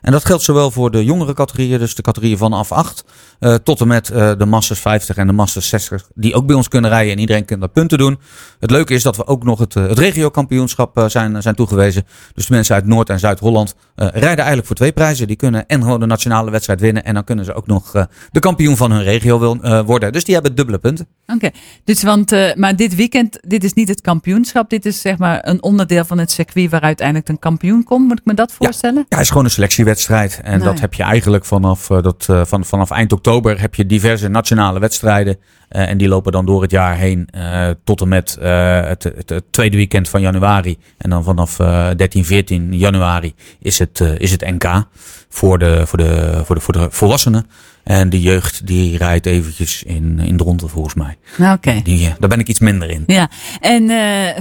En 0.00 0.12
dat 0.12 0.24
geldt 0.24 0.42
zowel 0.42 0.70
voor 0.70 0.90
de 0.90 1.04
jongere 1.04 1.34
categorieën, 1.34 1.78
dus 1.78 1.94
de 1.94 2.02
categorieën 2.02 2.38
vanaf 2.38 2.72
8, 2.72 3.04
uh, 3.40 3.54
tot 3.54 3.80
en 3.80 3.88
met 3.88 4.06
de 4.06 4.46
Masters 4.46 4.80
50 4.80 5.16
en 5.16 5.26
de 5.26 5.32
Masters 5.32 5.68
60, 5.68 6.08
die 6.14 6.34
ook 6.34 6.46
bij 6.46 6.56
ons 6.56 6.68
kunnen 6.68 6.90
rijden. 6.90 7.12
En 7.12 7.18
iedereen 7.18 7.44
kan 7.44 7.60
dat 7.60 7.72
punten 7.72 7.98
doen. 7.98 8.18
Het 8.58 8.70
leuke 8.70 8.94
is 8.94 9.02
dat 9.02 9.16
we 9.16 9.26
ook 9.26 9.44
nog 9.44 9.58
het, 9.58 9.74
het 9.74 9.98
regiokampioenschap 9.98 11.04
zijn, 11.06 11.42
zijn 11.42 11.54
toegewezen. 11.54 12.06
Dus 12.34 12.46
de 12.46 12.54
mensen 12.54 12.74
uit 12.74 12.86
Noord- 12.86 13.10
en 13.10 13.18
Zuid-Holland 13.18 13.74
rijden 13.94 14.20
eigenlijk 14.22 14.66
voor 14.66 14.76
twee 14.76 14.92
prijzen. 14.92 15.26
Die 15.26 15.36
kunnen 15.36 15.66
en 15.66 15.82
gewoon 15.82 16.00
de 16.00 16.06
nationale 16.06 16.50
wedstrijd 16.50 16.80
winnen. 16.80 17.04
En 17.04 17.14
dan 17.14 17.24
kunnen 17.24 17.44
ze 17.44 17.54
ook 17.54 17.66
nog 17.66 18.06
de 18.30 18.40
kampioen 18.40 18.76
van 18.76 18.90
hun 18.90 19.02
regio 19.02 19.38
wil, 19.38 19.84
worden. 19.84 20.12
Dus 20.12 20.24
die 20.24 20.34
hebben 20.34 20.54
dubbele 20.54 20.78
punten. 20.78 21.06
Oké, 21.26 21.34
okay. 21.34 21.60
dus 21.84 22.02
want, 22.02 22.56
maar 22.56 22.76
dit 22.76 22.94
weekend, 22.94 23.38
dit 23.40 23.64
is 23.64 23.72
niet 23.72 23.88
het 23.88 24.00
kampioenschap. 24.00 24.70
Dit 24.70 24.86
is 24.86 25.00
zeg 25.00 25.18
maar 25.18 25.48
een 25.48 25.62
onderdeel 25.62 26.04
van 26.04 26.18
het 26.18 26.30
circuit 26.30 26.70
waar 26.70 26.80
uiteindelijk 26.80 27.28
een 27.28 27.38
kampioen 27.38 27.84
komt. 27.84 28.08
Moet 28.08 28.18
ik 28.18 28.24
me 28.24 28.34
dat 28.34 28.52
voorstellen? 28.52 28.96
Ja, 28.98 29.04
ja 29.08 29.16
het 29.16 29.24
is 29.24 29.28
gewoon 29.28 29.44
een 29.44 29.50
selectiewedstrijd. 29.50 30.40
En 30.42 30.58
nou, 30.58 30.70
dat 30.70 30.80
heb 30.80 30.94
je 30.94 31.02
eigenlijk 31.02 31.44
vanaf, 31.44 31.86
dat, 31.86 32.26
van, 32.44 32.64
vanaf 32.64 32.90
eind 32.90 33.12
oktober 33.12 33.29
heb 33.38 33.74
je 33.74 33.86
diverse 33.86 34.28
nationale 34.28 34.78
wedstrijden. 34.78 35.36
Uh, 35.70 35.88
en 35.88 35.98
die 35.98 36.08
lopen 36.08 36.32
dan 36.32 36.46
door 36.46 36.62
het 36.62 36.70
jaar 36.70 36.96
heen 36.96 37.28
uh, 37.36 37.68
tot 37.84 38.00
en 38.00 38.08
met 38.08 38.38
uh, 38.42 38.80
het, 38.84 39.02
het, 39.02 39.28
het, 39.28 39.44
tweede 39.50 39.76
weekend 39.76 40.08
van 40.08 40.20
januari. 40.20 40.78
En 40.98 41.10
dan 41.10 41.24
vanaf 41.24 41.56
13, 41.56 42.24
14 42.24 42.76
januari 42.76 43.34
is 43.58 43.78
het, 43.78 44.00
is 44.00 44.30
het 44.30 44.40
NK 44.40 44.84
voor 45.28 45.58
de, 45.58 45.86
voor, 45.86 45.98
de, 45.98 46.40
voor, 46.44 46.54
de, 46.54 46.60
voor 46.60 46.72
de 46.72 46.86
volwassenen. 46.90 47.46
En 47.84 48.10
de 48.10 48.20
jeugd 48.20 48.66
die 48.66 48.96
rijdt 48.96 49.26
eventjes 49.26 49.82
in, 49.82 50.18
in 50.18 50.36
de 50.36 50.44
ronde 50.44 50.68
volgens 50.68 50.94
mij. 50.94 51.18
Oké. 51.38 51.52
Okay. 51.52 52.14
Daar 52.18 52.28
ben 52.28 52.40
ik 52.40 52.48
iets 52.48 52.60
minder 52.60 52.90
in. 52.90 53.02
Ja, 53.06 53.30
en 53.60 53.90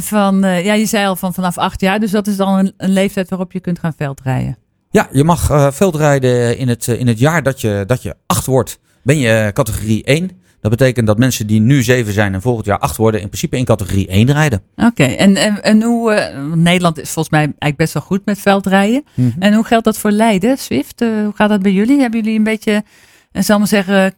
van, 0.02 0.40
ja, 0.42 0.74
je 0.74 0.86
zei 0.86 1.08
al 1.08 1.16
van 1.16 1.34
vanaf 1.34 1.58
acht 1.58 1.82
jaar. 1.82 2.00
Dus 2.00 2.12
dat 2.12 2.28
is 2.28 2.36
dan 2.36 2.58
een, 2.58 2.74
een 2.78 2.94
leeftijd 2.94 3.30
waarop 3.30 3.52
je 3.52 3.60
kunt 3.60 3.80
gaan 3.80 3.94
veldrijden. 3.98 4.58
Ja, 4.92 5.10
je 5.12 5.24
mag 5.24 5.74
veldrijden 5.76 6.58
in 6.58 6.68
het, 6.68 6.88
in 6.88 7.08
het 7.08 7.20
jaar 7.20 7.44
dat 7.44 7.62
je, 7.62 7.84
dat 7.88 8.02
je 8.02 8.16
acht 8.26 8.46
wordt. 8.46 8.80
Ben 9.04 9.18
je 9.18 9.52
categorie 9.54 10.04
1. 10.04 10.32
Dat 10.62 10.72
betekent 10.72 11.08
dat 11.08 11.18
mensen 11.18 11.48
die 11.48 11.60
nu 11.60 11.84
7 11.84 12.14
zijn 12.14 12.34
en 12.34 12.42
volgend 12.42 12.66
jaar 12.66 12.80
8 12.80 12.98
worden, 12.98 13.22
in 13.22 13.28
principe 13.28 13.58
in 13.58 13.66
categorie 13.66 14.08
1 14.08 14.32
rijden. 14.32 14.62
Oké, 14.76 14.86
okay. 14.88 15.16
en, 15.16 15.36
en, 15.36 15.64
en, 15.64 15.82
hoe. 15.82 16.14
Uh, 16.14 16.54
Nederland 16.54 16.98
is 16.98 17.10
volgens 17.10 17.30
mij 17.30 17.42
eigenlijk 17.42 17.78
best 17.78 17.94
wel 17.94 18.04
goed 18.04 18.26
met 18.26 18.40
veldrijden. 18.40 19.04
Mm 19.14 19.32
-hmm. 19.32 19.42
En 19.42 19.54
hoe 19.54 19.64
geldt 19.64 19.86
dat 19.86 19.98
voor 19.98 20.12
Leiden, 20.12 20.58
Swift? 20.58 21.02
Uh, 21.02 21.24
hoe 21.24 21.34
gaat 21.36 21.50
dat 21.50 21.62
bij 21.62 21.72
jullie? 21.72 22.00
Hebben 22.00 22.20
jullie 22.20 22.38
een 22.38 22.44
beetje, 22.44 22.84
uh, 23.32 23.42
zal 23.44 23.58
maar 23.58 23.68
zeggen, 23.68 24.16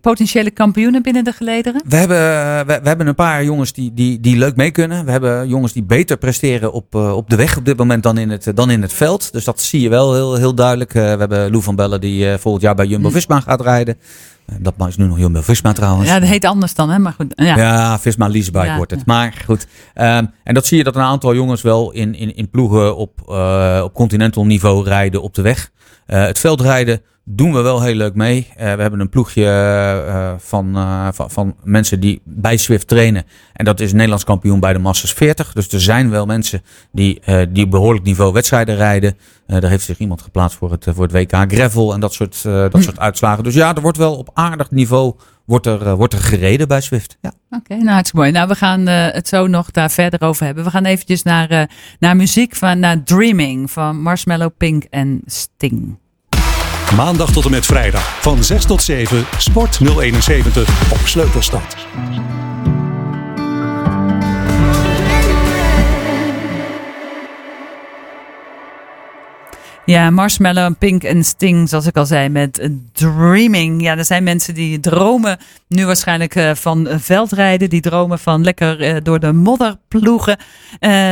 potentiële 0.00 0.50
kampioenen 0.50 1.02
binnen 1.02 1.24
de 1.24 1.32
gelederen? 1.32 1.82
We 1.88 1.96
hebben, 1.96 2.18
we, 2.66 2.80
we, 2.82 2.88
hebben 2.88 3.06
een 3.06 3.14
paar 3.14 3.44
jongens 3.44 3.72
die, 3.72 3.94
die, 3.94 4.20
die 4.20 4.36
leuk 4.36 4.56
mee 4.56 4.70
kunnen. 4.70 5.04
We 5.04 5.10
hebben 5.10 5.48
jongens 5.48 5.72
die 5.72 5.82
beter 5.82 6.16
presteren 6.16 6.72
op, 6.72 6.94
uh, 6.94 7.16
op 7.16 7.30
de 7.30 7.36
weg 7.36 7.56
op 7.56 7.64
dit 7.64 7.76
moment 7.76 8.02
dan 8.02 8.18
in 8.18 8.30
het, 8.30 8.50
dan 8.54 8.70
in 8.70 8.82
het 8.82 8.92
veld. 8.92 9.32
Dus 9.32 9.44
dat 9.44 9.60
zie 9.60 9.80
je 9.80 9.88
wel 9.88 10.14
heel, 10.14 10.34
heel 10.34 10.54
duidelijk. 10.54 10.92
We 10.92 11.00
hebben 11.00 11.50
Lou 11.50 11.62
van 11.62 11.76
Bellen 11.76 12.00
die 12.00 12.38
volgend 12.38 12.62
jaar 12.62 12.74
bij 12.74 12.86
Jumbo-Visma 12.86 13.40
gaat 13.40 13.60
rijden. 13.60 13.98
Dat 14.60 14.74
is 14.88 14.96
nu 14.96 15.06
nog 15.06 15.18
Jumbo-Visma 15.18 15.72
trouwens. 15.72 16.08
Ja, 16.08 16.18
dat 16.18 16.28
heet 16.28 16.44
anders 16.44 16.74
dan, 16.74 16.90
hè? 16.90 16.98
Maar 16.98 17.12
goed. 17.12 17.32
Ja, 17.36 17.56
ja 17.56 17.98
Visma 17.98 18.28
Leasebike 18.28 18.66
ja, 18.66 18.76
wordt 18.76 18.90
het. 18.90 19.02
Ja. 19.06 19.12
Maar 19.12 19.42
goed. 19.44 19.66
Um, 19.94 20.30
en 20.44 20.54
dat 20.54 20.66
zie 20.66 20.78
je 20.78 20.84
dat 20.84 20.96
een 20.96 21.02
aantal 21.02 21.34
jongens 21.34 21.62
wel 21.62 21.92
in, 21.92 22.14
in, 22.14 22.36
in 22.36 22.50
ploegen 22.50 22.96
op, 22.96 23.20
uh, 23.28 23.80
op 23.84 23.94
continental 23.94 24.46
niveau 24.46 24.84
rijden 24.84 25.22
op 25.22 25.34
de 25.34 25.42
weg. 25.42 25.70
Uh, 26.06 26.24
het 26.24 26.38
veldrijden 26.38 27.00
doen 27.30 27.52
we 27.52 27.60
wel 27.60 27.82
heel 27.82 27.94
leuk 27.94 28.14
mee. 28.14 28.46
Uh, 28.50 28.56
we 28.56 28.82
hebben 28.82 29.00
een 29.00 29.08
ploegje 29.08 29.42
uh, 30.06 30.32
van, 30.38 30.76
uh, 30.76 31.08
van, 31.12 31.30
van 31.30 31.56
mensen 31.62 32.00
die 32.00 32.20
bij 32.24 32.56
Swift 32.56 32.88
trainen. 32.88 33.24
En 33.52 33.64
dat 33.64 33.80
is 33.80 33.92
Nederlands 33.92 34.24
kampioen 34.24 34.60
bij 34.60 34.72
de 34.72 34.78
Masters 34.78 35.12
40. 35.12 35.52
Dus 35.52 35.68
er 35.68 35.80
zijn 35.80 36.10
wel 36.10 36.26
mensen 36.26 36.62
die, 36.92 37.22
die 37.48 37.64
op 37.64 37.70
behoorlijk 37.70 38.04
niveau 38.04 38.32
wedstrijden 38.32 38.76
rijden. 38.76 39.16
daar 39.46 39.70
heeft 39.70 39.84
zich 39.84 39.98
iemand 39.98 40.22
geplaatst 40.22 40.56
voor 40.56 40.70
het, 40.70 40.86
voor 40.88 41.02
het 41.02 41.12
WK 41.12 41.52
Gravel 41.52 41.92
en 41.92 42.00
dat 42.00 42.12
soort, 42.12 42.42
dat 42.42 42.72
hm. 42.72 42.82
soort 42.88 42.98
uitslagen. 42.98 43.44
Dus 43.44 43.54
ja, 43.54 43.74
er 43.74 43.82
wordt 43.82 43.98
wel 43.98 44.16
op 44.16 44.30
aardig 44.34 44.70
niveau 44.70 45.14
wordt 45.44 45.66
er, 45.66 45.96
wordt 45.96 46.12
er 46.12 46.20
gereden 46.20 46.68
bij 46.68 46.80
Swift. 46.80 47.18
Ja. 47.20 47.32
Oké, 47.50 47.60
okay, 47.62 47.76
nou 47.78 47.90
hartstikke 47.90 48.18
mooi. 48.18 48.32
Nou, 48.32 48.48
we 48.48 48.54
gaan 48.54 48.86
het 48.86 49.28
zo 49.28 49.46
nog 49.46 49.70
daar 49.70 49.90
verder 49.90 50.20
over 50.20 50.44
hebben. 50.46 50.64
We 50.64 50.70
gaan 50.70 50.84
eventjes 50.84 51.22
naar, 51.22 51.70
naar 51.98 52.16
muziek 52.16 52.54
van 52.54 52.78
naar 52.78 53.02
Dreaming 53.02 53.70
van 53.70 54.02
Marshmallow 54.02 54.50
Pink 54.56 54.84
en 54.84 55.20
Sting. 55.26 55.98
Maandag 56.96 57.32
tot 57.32 57.44
en 57.44 57.50
met 57.50 57.66
vrijdag 57.66 58.20
van 58.20 58.44
6 58.44 58.64
tot 58.64 58.82
7 58.82 59.26
Sport 59.38 59.78
071 59.78 60.92
op 60.92 61.06
Sleutelstad. 61.06 61.76
Ja, 69.88 70.10
Marshmallow, 70.10 70.74
Pink 70.78 71.02
en 71.02 71.24
Sting, 71.24 71.68
zoals 71.68 71.86
ik 71.86 71.96
al 71.96 72.06
zei, 72.06 72.28
met 72.28 72.70
Dreaming. 72.92 73.82
Ja, 73.82 73.96
er 73.96 74.04
zijn 74.04 74.22
mensen 74.22 74.54
die 74.54 74.80
dromen 74.80 75.38
nu 75.68 75.86
waarschijnlijk 75.86 76.34
uh, 76.34 76.54
van 76.54 76.88
veldrijden. 76.90 77.70
Die 77.70 77.80
dromen 77.80 78.18
van 78.18 78.44
lekker 78.44 78.80
uh, 78.80 78.96
door 79.02 79.20
de 79.20 79.32
modder 79.32 79.76
ploegen. 79.88 80.38
Uh, 80.38 80.40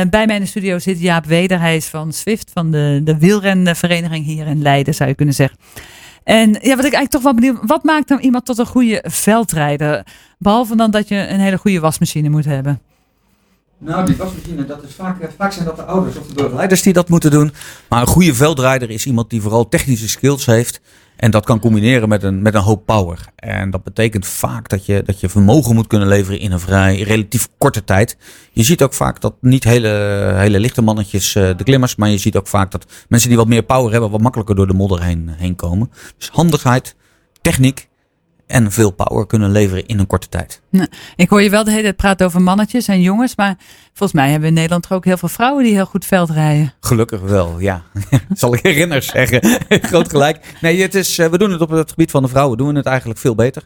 bij 0.09 0.25
mij 0.25 0.35
in 0.35 0.41
de 0.41 0.47
studio 0.47 0.79
zit 0.79 0.99
Jaap 0.99 1.25
Weder. 1.25 1.59
Hij 1.59 1.75
is 1.75 1.85
van 1.85 2.13
Swift, 2.13 2.51
van 2.53 2.71
de, 2.71 3.01
de 3.03 3.17
wielrenvereniging 3.17 4.25
hier 4.25 4.47
in 4.47 4.61
Leiden, 4.61 4.93
zou 4.93 5.09
je 5.09 5.15
kunnen 5.15 5.35
zeggen. 5.35 5.57
En 6.23 6.49
ja, 6.49 6.75
wat 6.75 6.85
ik 6.85 6.93
eigenlijk 6.93 7.09
toch 7.09 7.23
wel 7.23 7.33
benieuwd, 7.33 7.57
wat 7.61 7.83
maakt 7.83 8.07
dan 8.07 8.19
iemand 8.19 8.45
tot 8.45 8.57
een 8.57 8.65
goede 8.65 9.03
veldrijder? 9.07 10.05
Behalve 10.37 10.75
dan 10.75 10.91
dat 10.91 11.07
je 11.07 11.27
een 11.27 11.39
hele 11.39 11.57
goede 11.57 11.79
wasmachine 11.79 12.29
moet 12.29 12.45
hebben. 12.45 12.81
Nou, 13.79 14.05
die 14.05 14.15
wasmachine, 14.15 14.65
dat 14.65 14.83
is 14.83 14.93
vaak, 14.93 15.29
vaak 15.37 15.51
zijn 15.51 15.65
dat 15.65 15.75
de 15.75 15.83
ouders 15.83 16.17
of 16.17 16.27
de 16.27 16.43
begeleiders 16.43 16.81
die 16.81 16.93
dat 16.93 17.09
moeten 17.09 17.31
doen. 17.31 17.53
Maar 17.89 18.01
een 18.01 18.07
goede 18.07 18.33
veldrijder 18.33 18.89
is 18.89 19.05
iemand 19.05 19.29
die 19.29 19.41
vooral 19.41 19.69
technische 19.69 20.09
skills 20.09 20.45
heeft. 20.45 20.81
En 21.15 21.31
dat 21.31 21.45
kan 21.45 21.59
combineren 21.59 22.09
met 22.09 22.23
een, 22.23 22.41
met 22.41 22.53
een 22.53 22.61
hoop 22.61 22.85
power. 22.85 23.25
En 23.35 23.69
dat 23.69 23.83
betekent 23.83 24.27
vaak 24.27 24.69
dat 24.69 24.85
je, 24.85 25.03
dat 25.05 25.19
je 25.19 25.29
vermogen 25.29 25.75
moet 25.75 25.87
kunnen 25.87 26.07
leveren 26.07 26.39
in 26.39 26.51
een 26.51 26.59
vrij 26.59 27.01
relatief 27.01 27.47
korte 27.57 27.83
tijd. 27.83 28.17
Je 28.51 28.63
ziet 28.63 28.83
ook 28.83 28.93
vaak 28.93 29.21
dat 29.21 29.33
niet 29.41 29.63
hele, 29.63 29.89
hele 30.35 30.59
lichte 30.59 30.81
mannetjes 30.81 31.35
uh, 31.35 31.49
de 31.57 31.63
klimmers. 31.63 31.95
Maar 31.95 32.09
je 32.09 32.17
ziet 32.17 32.37
ook 32.37 32.47
vaak 32.47 32.71
dat 32.71 32.85
mensen 33.07 33.29
die 33.29 33.37
wat 33.37 33.47
meer 33.47 33.63
power 33.63 33.91
hebben, 33.91 34.09
wat 34.09 34.21
makkelijker 34.21 34.55
door 34.55 34.67
de 34.67 34.73
modder 34.73 35.03
heen, 35.03 35.29
heen 35.29 35.55
komen. 35.55 35.91
Dus 36.17 36.29
handigheid, 36.29 36.95
techniek 37.41 37.87
en 38.47 38.71
veel 38.71 38.91
power 38.91 39.27
kunnen 39.27 39.51
leveren 39.51 39.85
in 39.85 39.99
een 39.99 40.07
korte 40.07 40.29
tijd. 40.29 40.61
Nou, 40.69 40.87
ik 41.15 41.29
hoor 41.29 41.41
je 41.41 41.49
wel 41.49 41.63
de 41.63 41.71
hele 41.71 41.83
tijd 41.83 41.95
praten 41.95 42.25
over 42.25 42.41
mannetjes 42.41 42.87
en 42.87 43.01
jongens, 43.01 43.35
maar 43.35 43.55
volgens 43.93 44.19
mij 44.19 44.23
hebben 44.23 44.41
we 44.41 44.47
in 44.47 44.53
Nederland 44.53 44.91
ook 44.91 45.05
heel 45.05 45.17
veel 45.17 45.29
vrouwen 45.29 45.63
die 45.63 45.73
heel 45.73 45.85
goed 45.85 46.05
veld 46.05 46.29
rijden. 46.29 46.73
Gelukkig 46.79 47.21
wel, 47.21 47.59
ja. 47.59 47.83
Zal 48.33 48.53
ik 48.53 48.59
herinners 48.63 49.07
zeggen. 49.07 49.59
Groot 49.89 50.09
gelijk. 50.09 50.55
Nee, 50.61 50.81
het 50.81 50.95
is, 50.95 51.15
we 51.15 51.37
doen 51.37 51.51
het 51.51 51.61
op 51.61 51.69
het 51.69 51.89
gebied 51.89 52.11
van 52.11 52.23
de 52.23 52.29
vrouwen, 52.29 52.57
doen 52.57 52.67
we 52.67 52.77
het 52.77 52.85
eigenlijk 52.85 53.19
veel 53.19 53.35
beter. 53.35 53.63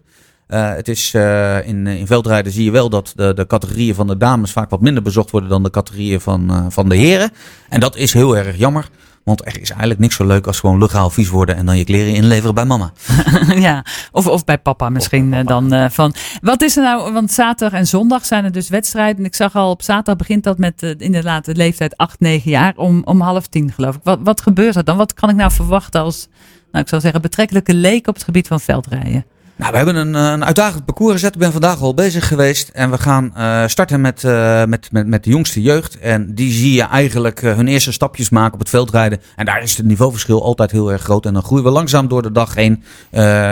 Uh, 0.47 0.73
het 0.73 0.87
is, 0.87 1.13
uh, 1.13 1.67
in, 1.67 1.87
in 1.87 2.07
veldrijden 2.07 2.51
zie 2.51 2.63
je 2.63 2.71
wel 2.71 2.89
dat 2.89 3.13
de, 3.15 3.33
de 3.33 3.47
categorieën 3.47 3.95
van 3.95 4.07
de 4.07 4.17
dames 4.17 4.51
vaak 4.51 4.69
wat 4.69 4.81
minder 4.81 5.03
bezocht 5.03 5.31
worden 5.31 5.49
dan 5.49 5.63
de 5.63 5.69
categorieën 5.69 6.21
van, 6.21 6.51
uh, 6.51 6.65
van 6.69 6.89
de 6.89 6.95
heren. 6.95 7.31
En 7.69 7.79
dat 7.79 7.95
is 7.95 8.13
heel 8.13 8.37
erg 8.37 8.57
jammer. 8.57 8.89
Want 9.23 9.45
er 9.45 9.61
is 9.61 9.69
eigenlijk 9.69 9.99
niks 9.99 10.15
zo 10.15 10.25
leuk 10.25 10.47
als 10.47 10.59
gewoon 10.59 10.77
legaal 10.77 11.09
vies 11.09 11.29
worden 11.29 11.55
en 11.55 11.65
dan 11.65 11.77
je 11.77 11.83
kleren 11.83 12.13
inleveren 12.13 12.55
bij 12.55 12.65
mama. 12.65 12.91
ja, 13.67 13.85
of, 14.11 14.27
of 14.27 14.43
bij 14.43 14.57
papa 14.57 14.89
misschien 14.89 15.29
bij 15.29 15.43
papa. 15.43 15.67
dan. 15.67 15.73
Uh, 15.73 15.89
van, 15.89 16.13
wat 16.41 16.61
is 16.61 16.77
er 16.77 16.83
nou, 16.83 17.13
want 17.13 17.31
zaterdag 17.31 17.79
en 17.79 17.87
zondag 17.87 18.25
zijn 18.25 18.43
er 18.43 18.51
dus 18.51 18.69
wedstrijden. 18.69 19.25
Ik 19.25 19.35
zag 19.35 19.55
al 19.55 19.69
op 19.69 19.81
zaterdag 19.81 20.15
begint 20.15 20.43
dat 20.43 20.57
met 20.57 20.83
uh, 20.83 20.93
inderdaad 20.97 21.45
de 21.45 21.55
leeftijd 21.55 21.97
8, 21.97 22.19
9 22.19 22.51
jaar 22.51 22.73
om, 22.75 23.01
om 23.03 23.21
half 23.21 23.47
tien 23.47 23.71
geloof 23.71 23.95
ik. 23.95 24.01
Wat, 24.03 24.19
wat 24.23 24.41
gebeurt 24.41 24.75
er 24.75 24.83
dan? 24.83 24.97
Wat 24.97 25.13
kan 25.13 25.29
ik 25.29 25.35
nou 25.35 25.51
verwachten 25.51 26.01
als, 26.01 26.27
nou 26.71 26.83
ik 26.83 26.89
zou 26.89 27.01
zeggen, 27.01 27.21
betrekkelijke 27.21 27.73
leek 27.73 28.07
op 28.07 28.13
het 28.13 28.23
gebied 28.23 28.47
van 28.47 28.59
veldrijden? 28.59 29.25
Nou, 29.61 29.73
we 29.73 29.79
hebben 29.79 29.95
een, 29.95 30.13
een 30.13 30.45
uitdagend 30.45 30.85
parcours 30.85 31.13
gezet. 31.13 31.33
Ik 31.33 31.39
ben 31.39 31.51
vandaag 31.51 31.81
al 31.81 31.93
bezig 31.93 32.27
geweest. 32.27 32.69
En 32.69 32.91
we 32.91 32.97
gaan 32.97 33.33
uh, 33.37 33.67
starten 33.67 34.01
met, 34.01 34.23
uh, 34.23 34.63
met, 34.65 34.91
met, 34.91 35.07
met 35.07 35.23
de 35.23 35.29
jongste 35.29 35.61
jeugd. 35.61 35.99
En 35.99 36.35
die 36.35 36.51
zie 36.51 36.73
je 36.73 36.81
eigenlijk 36.81 37.41
hun 37.41 37.67
eerste 37.67 37.91
stapjes 37.91 38.29
maken 38.29 38.53
op 38.53 38.59
het 38.59 38.69
veldrijden. 38.69 39.21
En 39.35 39.45
daar 39.45 39.61
is 39.61 39.77
het 39.77 39.85
niveauverschil 39.85 40.43
altijd 40.43 40.71
heel 40.71 40.91
erg 40.91 41.01
groot. 41.01 41.25
En 41.25 41.33
dan 41.33 41.43
groeien 41.43 41.63
we 41.63 41.71
langzaam 41.71 42.07
door 42.07 42.21
de 42.21 42.31
dag 42.31 42.55
heen 42.55 42.83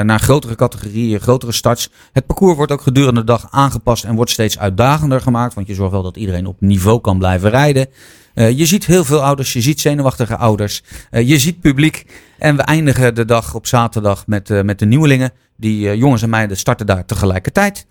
naar 0.04 0.20
grotere 0.20 0.56
categorieën, 0.56 1.20
grotere 1.20 1.52
starts. 1.52 1.90
Het 2.14 2.26
parcours 2.26 2.56
wordt 2.56 2.72
ook 2.72 2.82
gedurende 2.82 3.20
de 3.20 3.26
dag 3.26 3.48
aangepast 3.50 4.04
en 4.04 4.16
wordt 4.16 4.32
steeds 4.32 4.60
uitdagender 4.60 5.22
gemaakt. 5.22 5.54
Want 5.54 5.68
je 5.68 5.74
zorgt 5.74 5.92
wel 5.92 6.04
dat 6.04 6.18
iedereen 6.18 6.46
op 6.46 6.62
niveau 6.62 7.02
kan 7.02 7.18
blijven 7.18 7.50
rijden. 7.50 7.88
Eh, 8.40 8.58
je 8.58 8.66
ziet 8.66 8.86
heel 8.86 9.06
veel 9.06 9.24
ouders, 9.24 9.54
je 9.54 9.62
ziet 9.62 9.80
zenuwachtige 9.80 10.38
ouders, 10.38 10.84
eh, 11.10 11.28
je 11.28 11.40
ziet 11.40 11.60
publiek. 11.60 12.06
En 12.38 12.56
we 12.56 12.62
eindigen 12.62 13.16
de 13.16 13.26
dag 13.26 13.54
op 13.54 13.68
zaterdag 13.68 14.28
met, 14.28 14.50
eh, 14.50 14.62
met 14.62 14.80
de 14.80 14.86
nieuwelingen. 14.86 15.32
Die 15.58 15.98
jongens 15.98 16.22
en 16.22 16.30
meiden 16.30 16.58
starten 16.58 16.86
daar 16.86 17.06
tegelijkertijd. 17.06 17.86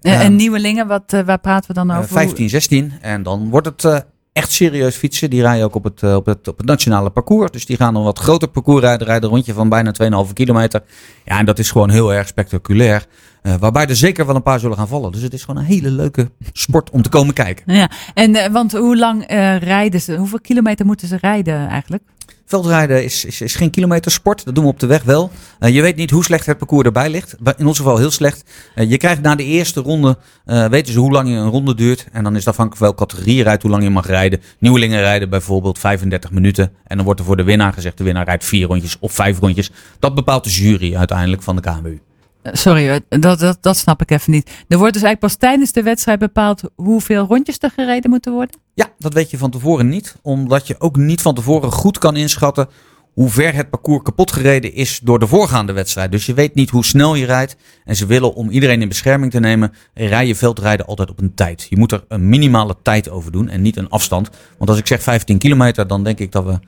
Eh, 0.00 0.12
Ehm, 0.12 0.20
en 0.20 0.36
nieuwelingen, 0.36 0.86
wat, 0.86 1.22
waar 1.24 1.38
praten 1.38 1.68
we 1.68 1.74
dan 1.74 1.90
over? 1.90 2.08
15, 2.08 2.48
16. 2.48 2.92
En 3.00 3.22
dan 3.22 3.50
wordt 3.50 3.66
het 3.66 4.04
echt 4.32 4.52
serieus 4.52 4.96
fietsen. 4.96 5.30
Die 5.30 5.42
rijden 5.42 5.64
ook 5.64 5.74
op 5.74 5.84
het, 5.84 6.02
eh, 6.02 6.14
op, 6.14 6.26
het, 6.26 6.48
op 6.48 6.56
het 6.58 6.66
nationale 6.66 7.10
parcours. 7.10 7.50
Dus 7.50 7.66
die 7.66 7.76
gaan 7.76 7.94
een 7.94 8.02
wat 8.02 8.18
groter 8.18 8.48
parcours 8.48 8.82
rijden. 8.82 9.06
Rijden 9.06 9.24
een 9.24 9.34
rondje 9.34 9.52
van 9.52 9.68
bijna 9.68 9.92
2,5 10.26 10.32
kilometer. 10.32 10.82
Ja, 11.24 11.38
en 11.38 11.44
dat 11.44 11.58
is 11.58 11.70
gewoon 11.70 11.90
heel 11.90 12.14
erg 12.14 12.28
spectaculair. 12.28 13.06
Eh, 13.42 13.54
waarbij 13.54 13.86
er 13.86 13.96
zeker 13.96 14.26
wel 14.26 14.34
een 14.34 14.42
paar 14.42 14.60
zullen 14.60 14.76
gaan 14.76 14.88
vallen. 14.88 15.12
Dus 15.12 15.22
het 15.22 15.32
is 15.32 15.44
gewoon 15.44 15.60
een 15.60 15.68
hele 15.68 15.90
leuke 15.90 16.30
sport 16.52 16.90
om 16.90 17.02
te 17.02 17.08
komen 17.08 17.34
kijken. 17.34 17.74
Ja, 17.74 17.90
en 18.14 18.34
eh, 18.34 18.52
want 18.52 18.72
hoe 18.72 18.96
lang 18.96 19.24
rijden 19.60 20.00
ze? 20.00 20.16
Hoeveel 20.16 20.40
kilometer 20.40 20.86
moeten 20.86 21.08
ze 21.08 21.16
rijden 21.20 21.68
eigenlijk? 21.68 22.02
Veldrijden 22.50 23.04
is, 23.04 23.24
is, 23.24 23.54
geen 23.54 23.70
kilometersport. 23.70 24.44
Dat 24.44 24.54
doen 24.54 24.64
we 24.64 24.70
op 24.70 24.80
de 24.80 24.86
weg 24.86 25.02
wel. 25.02 25.30
Eh, 25.58 25.74
je 25.74 25.82
weet 25.82 25.96
niet 25.96 26.10
hoe 26.10 26.24
slecht 26.24 26.46
het 26.46 26.58
parcours 26.58 26.86
erbij 26.86 27.10
ligt. 27.10 27.36
In 27.56 27.66
ons 27.66 27.76
geval 27.76 27.98
heel 27.98 28.10
slecht. 28.10 28.44
Eh, 28.74 28.90
je 28.90 28.96
krijgt 28.96 29.22
na 29.22 29.34
de 29.34 29.44
eerste 29.44 29.80
ronde, 29.80 30.18
eh, 30.44 30.66
weten 30.66 30.92
ze 30.92 30.98
hoe 30.98 31.10
lang 31.10 31.28
je 31.28 31.34
een 31.34 31.50
ronde 31.50 31.74
duurt. 31.74 32.06
En 32.12 32.24
dan 32.24 32.32
is 32.32 32.38
het 32.38 32.48
afhankelijk 32.48 32.82
welke 32.82 33.06
categorie 33.06 33.42
rijdt, 33.42 33.62
hoe 33.62 33.70
lang 33.70 33.82
je 33.82 33.90
mag 33.90 34.06
rijden. 34.06 34.40
Nieuwelingen 34.58 35.00
rijden 35.00 35.30
bijvoorbeeld 35.30 35.78
35 35.78 36.30
minuten. 36.30 36.72
En 36.86 36.96
dan 36.96 37.04
wordt 37.04 37.20
er 37.20 37.26
voor 37.26 37.36
de 37.36 37.42
winnaar 37.42 37.72
gezegd, 37.72 37.98
de 37.98 38.04
winnaar 38.04 38.24
rijdt 38.24 38.44
vier 38.44 38.66
rondjes 38.66 38.96
of 39.00 39.12
vijf 39.12 39.38
rondjes. 39.38 39.70
Dat 39.98 40.14
bepaalt 40.14 40.44
de 40.44 40.50
jury 40.50 40.96
uiteindelijk 40.96 41.42
van 41.42 41.56
de 41.56 41.62
KMU. 41.62 42.09
Eh, 42.42 42.52
Sorry, 42.54 42.88
hoor, 42.88 43.20
dat, 43.20 43.38
dat, 43.38 43.58
dat 43.60 43.76
snap 43.76 44.02
ik 44.02 44.10
even 44.10 44.32
niet. 44.32 44.50
Er 44.68 44.78
wordt 44.78 44.92
dus 44.92 45.02
eigenlijk 45.02 45.20
pas 45.20 45.34
tijdens 45.34 45.72
de 45.72 45.82
wedstrijd 45.82 46.18
bepaald 46.18 46.62
hoeveel 46.74 47.26
rondjes 47.26 47.58
er 47.58 47.70
gereden 47.70 48.10
moeten 48.10 48.32
worden? 48.32 48.56
Ja, 48.74 48.86
dat 48.98 49.12
weet 49.12 49.30
je 49.30 49.38
van 49.38 49.50
tevoren 49.50 49.88
niet. 49.88 50.16
Omdat 50.22 50.66
je 50.66 50.74
ook 50.78 50.96
niet 50.96 51.20
van 51.20 51.34
tevoren 51.34 51.72
goed 51.72 51.98
kan 51.98 52.16
inschatten 52.16 52.68
hoe 53.14 53.28
ver 53.28 53.54
het 53.54 53.70
parcours 53.70 54.02
kapot 54.02 54.32
gereden 54.32 54.74
is 54.74 55.00
door 55.02 55.18
de 55.18 55.26
voorgaande 55.26 55.72
wedstrijd. 55.72 56.10
Dus 56.12 56.26
je 56.26 56.34
weet 56.34 56.54
niet 56.54 56.70
hoe 56.70 56.84
snel 56.84 57.14
je 57.14 57.26
rijdt. 57.26 57.56
En 57.84 57.96
ze 57.96 58.06
willen 58.06 58.34
om 58.34 58.50
iedereen 58.50 58.82
in 58.82 58.88
bescherming 58.88 59.32
te 59.32 59.40
nemen, 59.40 59.72
rij 59.94 60.26
je 60.26 60.34
veldrijden 60.34 60.86
altijd 60.86 61.10
op 61.10 61.20
een 61.20 61.34
tijd. 61.34 61.66
Je 61.70 61.76
moet 61.76 61.92
er 61.92 62.04
een 62.08 62.28
minimale 62.28 62.76
tijd 62.82 63.10
over 63.10 63.32
doen 63.32 63.48
en 63.48 63.62
niet 63.62 63.76
een 63.76 63.88
afstand. 63.88 64.30
Want 64.58 64.70
als 64.70 64.78
ik 64.78 64.86
zeg 64.86 65.02
15 65.02 65.38
kilometer, 65.38 65.86
dan 65.86 66.04
denk 66.04 66.18
ik 66.18 66.32
dat 66.32 66.44
we 66.44 66.58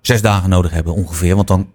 zes 0.00 0.22
dagen 0.22 0.50
nodig 0.50 0.70
hebben 0.70 0.94
ongeveer. 0.94 1.34
Want 1.36 1.48
dan 1.48 1.70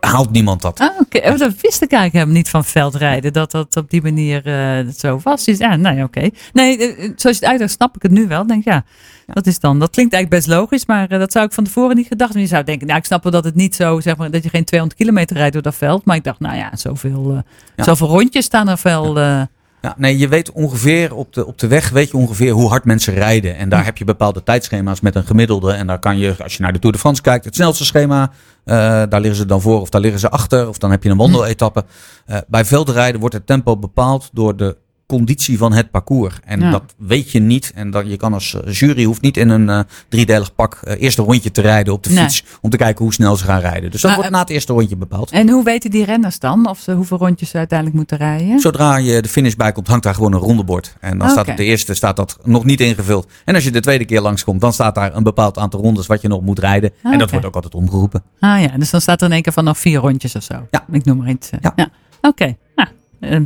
haalt 0.00 0.30
niemand 0.30 0.62
dat. 0.62 0.80
Ah, 0.80 1.00
oké. 1.00 1.18
Oh, 1.18 1.38
Dat 1.38 1.52
wist 1.60 1.82
ik 1.82 1.90
eigenlijk 1.92 2.12
helemaal 2.12 2.34
niet 2.34 2.48
van 2.48 2.64
veldrijden. 2.64 3.32
Dat 3.32 3.50
dat 3.50 3.76
op 3.76 3.90
die 3.90 4.02
manier 4.02 4.46
eh, 4.46 4.86
zo 4.96 5.20
was. 5.22 5.44
Dus, 5.44 5.58
ja, 5.58 5.76
nee, 5.76 6.02
oké. 6.02 6.28
Nee, 6.52 6.78
eh, 6.78 6.98
zoals 7.16 7.38
je 7.38 7.42
het 7.44 7.44
uitlegt, 7.44 7.72
snap 7.72 7.96
ik 7.96 8.02
het 8.02 8.10
nu 8.10 8.26
wel. 8.26 8.46
Denk 8.46 8.64
ja, 8.64 8.84
dat 9.26 9.46
is 9.46 9.60
dan. 9.60 9.78
Dat 9.78 9.90
klinkt 9.90 10.12
eigenlijk 10.12 10.44
best 10.44 10.56
logisch, 10.58 10.86
maar 10.86 11.08
eh, 11.10 11.18
dat 11.18 11.32
zou 11.32 11.46
ik 11.46 11.52
van 11.52 11.64
tevoren 11.64 11.96
niet 11.96 12.06
gedacht. 12.06 12.30
hebben. 12.32 12.48
Je 12.48 12.54
zou 12.54 12.64
denken, 12.64 12.86
nou, 12.86 12.98
ik 12.98 13.04
snap 13.04 13.22
wel 13.22 13.32
dat 13.32 13.44
het 13.44 13.54
niet 13.54 13.74
zo, 13.74 14.00
zeg 14.00 14.16
maar, 14.16 14.30
dat 14.30 14.42
je 14.42 14.48
geen 14.48 14.64
200 14.64 15.00
kilometer 15.00 15.36
rijdt 15.36 15.52
door 15.52 15.62
dat 15.62 15.74
veld. 15.74 16.04
Maar 16.04 16.16
ik 16.16 16.24
dacht, 16.24 16.40
nou 16.40 16.56
ja, 16.56 16.70
zoveel, 16.76 17.30
eh, 17.30 17.38
Ja. 17.76 17.84
zoveel 17.84 18.08
rondjes 18.08 18.44
staan 18.44 18.68
er 18.68 18.80
wel. 18.82 19.18
eh, 19.18 19.42
Ja, 19.82 19.94
nee, 19.96 20.18
je 20.18 20.28
weet 20.28 20.52
ongeveer 20.52 21.14
op 21.14 21.32
de, 21.32 21.46
op 21.46 21.58
de 21.58 21.66
weg 21.66 21.90
weet 21.90 22.10
je 22.10 22.16
ongeveer 22.16 22.52
hoe 22.52 22.68
hard 22.68 22.84
mensen 22.84 23.14
rijden. 23.14 23.56
En 23.56 23.68
daar 23.68 23.84
heb 23.84 23.96
je 23.98 24.04
bepaalde 24.04 24.42
tijdschema's 24.42 25.00
met 25.00 25.14
een 25.14 25.24
gemiddelde. 25.26 25.72
En 25.72 25.86
daar 25.86 25.98
kan 25.98 26.18
je, 26.18 26.34
als 26.42 26.56
je 26.56 26.62
naar 26.62 26.72
de 26.72 26.78
Tour 26.78 26.94
de 26.94 27.00
France 27.00 27.22
kijkt, 27.22 27.44
het 27.44 27.54
snelste 27.54 27.84
schema. 27.84 28.30
Eh, 28.68 29.02
daar 29.08 29.20
liggen 29.20 29.34
ze 29.34 29.46
dan 29.46 29.60
voor 29.60 29.80
of 29.80 29.88
daar 29.90 30.00
liggen 30.00 30.20
ze 30.20 30.30
achter. 30.30 30.68
Of 30.68 30.78
dan 30.78 30.90
heb 30.90 31.02
je 31.02 31.10
een 31.10 31.16
wandeletappe. 31.16 31.84
Eh, 32.26 32.38
bij 32.48 32.64
veldrijden 32.64 33.20
wordt 33.20 33.34
het 33.34 33.46
tempo 33.46 33.76
bepaald 33.76 34.30
door 34.32 34.56
de 34.56 34.76
conditie 35.12 35.58
van 35.58 35.72
het 35.72 35.90
parcours. 35.90 36.34
En 36.44 36.60
Ja. 36.60 36.70
dat 36.70 36.82
weet 36.98 37.30
je 37.30 37.38
niet. 37.40 37.72
En 37.74 37.90
dat, 37.90 38.06
je 38.08 38.16
kan 38.16 38.32
als 38.32 38.54
eh, 38.64 38.72
jury 38.72 39.04
hoeft 39.04 39.20
niet 39.20 39.36
in 39.36 39.48
een 39.48 39.68
eh, 39.68 39.80
driedelig 40.08 40.54
pak 40.54 40.74
eh, 40.82 41.02
eerst 41.02 41.18
een 41.18 41.24
rondje 41.24 41.50
te 41.50 41.60
rijden 41.60 41.92
op 41.92 42.02
de 42.02 42.10
Nee. 42.10 42.18
fiets. 42.24 42.44
Om 42.60 42.70
te 42.70 42.76
kijken 42.76 43.04
hoe 43.04 43.12
snel 43.14 43.36
ze 43.36 43.44
gaan 43.44 43.60
rijden. 43.60 43.90
Dus 43.90 44.00
dat 44.00 44.10
Maar, 44.10 44.20
wordt 44.20 44.34
na 44.34 44.40
het 44.40 44.50
eerste 44.50 44.72
rondje 44.72 44.96
bepaald. 44.96 45.30
En 45.30 45.48
hoe 45.48 45.64
weten 45.64 45.90
die 45.90 46.04
renners 46.04 46.38
dan 46.38 46.68
of 46.68 46.78
ze 46.78 46.92
hoeveel 46.92 47.18
rondjes 47.18 47.50
ze 47.50 47.56
uiteindelijk 47.56 47.98
moeten 47.98 48.16
rijden? 48.16 48.60
Zodra 48.60 48.96
je 48.96 49.22
de 49.22 49.28
finish 49.28 49.54
bij 49.54 49.72
komt, 49.72 49.86
hangt 49.88 50.02
daar 50.04 50.14
gewoon 50.14 50.32
een 50.32 50.38
rondebord. 50.40 50.96
En 51.00 51.18
dan 51.18 51.30
staat 51.30 51.48
op 51.48 51.56
de 51.56 51.64
eerste 51.64 51.94
staat 51.94 52.16
dat 52.16 52.38
nog 52.44 52.64
niet 52.64 52.80
ingevuld. 52.80 53.26
En 53.44 53.54
als 53.54 53.64
je 53.64 53.70
de 53.70 53.80
tweede 53.80 54.04
keer 54.04 54.20
langskomt, 54.20 54.60
dan 54.60 54.72
staat 54.72 54.94
daar 54.94 55.16
een 55.16 55.22
bepaald 55.22 55.58
aantal 55.58 55.80
rondes 55.80 56.06
wat 56.06 56.22
je 56.22 56.28
nog 56.28 56.42
moet 56.42 56.58
rijden. 56.58 56.92
En 57.02 57.18
dat 57.18 57.30
wordt 57.30 57.46
ook 57.46 57.54
altijd 57.54 57.74
omgeroepen. 57.74 58.22
Ah 58.40 58.60
ja, 58.60 58.68
dus 58.78 58.90
dan 58.90 59.00
staat 59.00 59.20
er 59.20 59.26
in 59.26 59.32
één 59.32 59.42
keer 59.42 59.52
van 59.52 59.64
nog 59.64 59.78
vier 59.78 60.00
rondjes 60.00 60.34
of 60.36 60.42
zo. 60.42 60.54
Ja. 60.70 60.84
Ik 60.92 61.04
noem 61.04 61.16
maar 61.16 61.28
iets. 61.28 61.50
eh. 61.50 61.58
Ja. 61.76 61.88
Oké, 62.20 62.56
nou, 62.76 62.88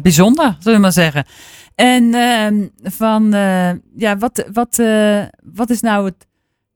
bijzonder, 0.03 0.57
zullen 0.59 0.77
we 0.77 0.83
maar 0.83 0.93
zeggen. 0.93 1.25
En 1.75 2.15
ehm, 2.15 2.67
van, 2.83 3.35
eh, 3.35 3.71
ja, 3.97 4.17
wat, 4.19 4.45
wat, 4.53 4.79
eh, 4.79 5.23
wat 5.55 5.71
is 5.71 5.81
nou 5.81 6.05
het, 6.05 6.15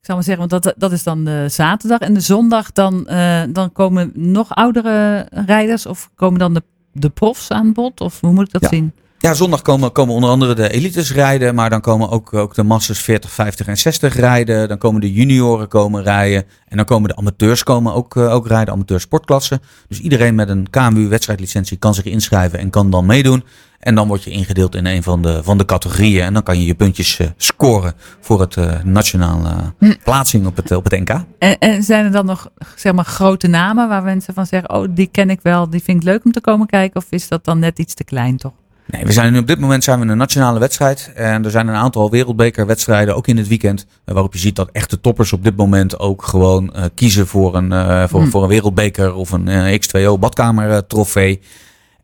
ik 0.01 0.05
zal 0.13 0.15
maar 0.15 0.25
zeggen, 0.25 0.49
want 0.49 0.63
dat, 0.65 0.75
dat 0.79 0.93
is 0.93 1.03
dan 1.03 1.25
de 1.25 1.47
zaterdag. 1.49 1.99
En 1.99 2.15
de 2.15 2.21
zondag, 2.21 2.73
dan, 2.73 3.07
eh, 3.09 3.43
dan 3.49 3.73
komen 3.73 4.13
nog 4.15 4.55
oudere 4.55 5.27
rijders 5.31 5.87
of 5.87 6.11
komen 6.15 6.39
dan 6.39 6.55
de, 6.55 6.63
de 6.93 7.11
profs 7.11 7.51
aan 7.51 7.73
bod? 7.73 8.01
Of 8.01 8.21
hoe 8.21 8.33
moet 8.33 8.47
ik 8.47 8.53
dat 8.53 8.63
Ja. 8.63 8.69
zien? 8.69 8.93
Ja, 9.27 9.35
zondag 9.35 9.63
komen, 9.63 9.93
komen 9.93 10.15
onder 10.15 10.31
andere 10.31 10.55
de 10.55 10.69
elites 10.69 11.13
rijden. 11.13 11.55
Maar 11.55 11.71
dan 11.71 11.81
komen 11.81 12.11
ook, 12.11 12.35
ook 12.35 12.55
de 12.55 12.63
massas 12.63 12.99
40, 12.99 13.31
50 13.31 13.67
en 13.67 13.79
60 13.79 14.17
rijden. 14.17 14.69
Dan 14.69 14.79
komen 14.79 15.01
de 15.01 15.13
junioren 15.13 15.69
komen 15.69 16.03
rijden. 16.03 16.45
En 16.69 16.77
dan 16.77 16.87
komen 16.87 17.09
de 17.09 17.17
amateurs 17.17 17.63
komen 17.63 17.95
ook, 17.95 18.17
eh, 18.17 18.35
ook 18.35 18.47
rijden, 18.47 18.75
amateur 18.75 19.01
sportklassen. 19.01 19.61
Dus 19.89 20.01
iedereen 20.01 20.35
met 20.35 20.49
een 20.49 20.71
KMU 20.71 21.09
wedstrijdlicentie 21.09 21.77
kan 21.77 21.95
zich 21.95 22.05
inschrijven 22.05 22.59
en 22.59 22.71
kan 22.71 22.91
dan 22.91 23.07
meedoen. 23.07 23.45
En 23.79 23.95
dan 23.95 24.09
word 24.09 24.25
je 24.25 24.31
ingedeeld 24.31 24.75
in 24.75 24.87
een 24.87 25.03
van 25.03 25.23
de, 25.23 25.43
van 25.43 25.59
de 25.59 25.65
categorieën. 25.65 26.25
En 26.25 26.33
dan 26.33 26.43
kan 26.43 26.61
je 26.61 26.67
je 26.67 26.75
puntjes 26.75 27.19
eh, 27.19 27.27
scoren 27.37 27.95
voor 28.21 28.41
het 28.41 28.57
eh, 28.57 28.83
nationale 28.83 29.73
Hm. 29.79 29.95
plaatsing 30.05 30.47
op 30.47 30.57
het, 30.57 30.71
op 30.71 30.85
het 30.85 31.01
NK. 31.01 31.25
En, 31.39 31.59
en 31.59 31.83
zijn 31.83 32.05
er 32.05 32.13
dan 32.13 32.27
nog 32.27 32.49
zeg 32.77 32.93
maar, 32.93 33.05
grote 33.05 33.47
namen 33.47 33.89
waar 33.89 34.03
mensen 34.03 34.35
van 34.35 34.47
zeggen: 34.47 34.71
Oh, 34.71 34.87
die 34.91 35.07
ken 35.07 35.31
ik 35.31 35.41
wel, 35.43 35.71
die 35.71 35.83
vind 35.83 35.99
ik 35.99 36.05
leuk 36.05 36.25
om 36.25 36.33
te 36.33 36.41
komen 36.41 36.67
kijken? 36.67 37.01
Of 37.01 37.07
is 37.11 37.29
dat 37.29 37.45
dan 37.45 37.59
net 37.59 37.79
iets 37.79 37.95
te 37.95 38.05
klein 38.05 38.37
toch? 38.37 38.53
Nee, 38.87 39.05
we 39.05 39.13
zijn 39.13 39.33
nu 39.33 39.39
op 39.39 39.47
dit 39.47 39.59
moment 39.59 39.85
zijn 39.85 40.01
we 40.01 40.07
een 40.07 40.17
nationale 40.17 40.59
wedstrijd. 40.59 41.11
En 41.15 41.45
er 41.45 41.51
zijn 41.51 41.69
een 41.69 41.75
aantal 41.75 42.11
wereldbekerwedstrijden, 42.11 43.17
ook 43.17 43.27
in 43.27 43.37
het 43.37 43.49
weekend. 43.49 43.87
Waarop 44.05 44.33
je 44.33 44.39
ziet 44.39 44.57
dat 44.57 44.69
echte 44.73 45.01
toppers 45.01 45.33
op 45.33 45.45
dit 45.45 45.57
moment 45.57 45.99
ook 45.99 46.25
gewoon 46.25 46.75
eh, 46.75 46.85
kiezen 46.95 47.27
voor 47.27 47.55
een, 47.57 47.73
eh, 47.73 48.05
voor, 48.09 48.21
Hmm. 48.21 48.31
voor 48.31 48.43
een 48.43 48.49
wereldbeker 48.49 49.15
of 49.15 49.31
een 49.31 49.49
eh, 49.49 49.79
X2O 49.79 50.19
badkamer 50.19 50.71
eh, 50.71 50.79
trofee. 50.79 51.41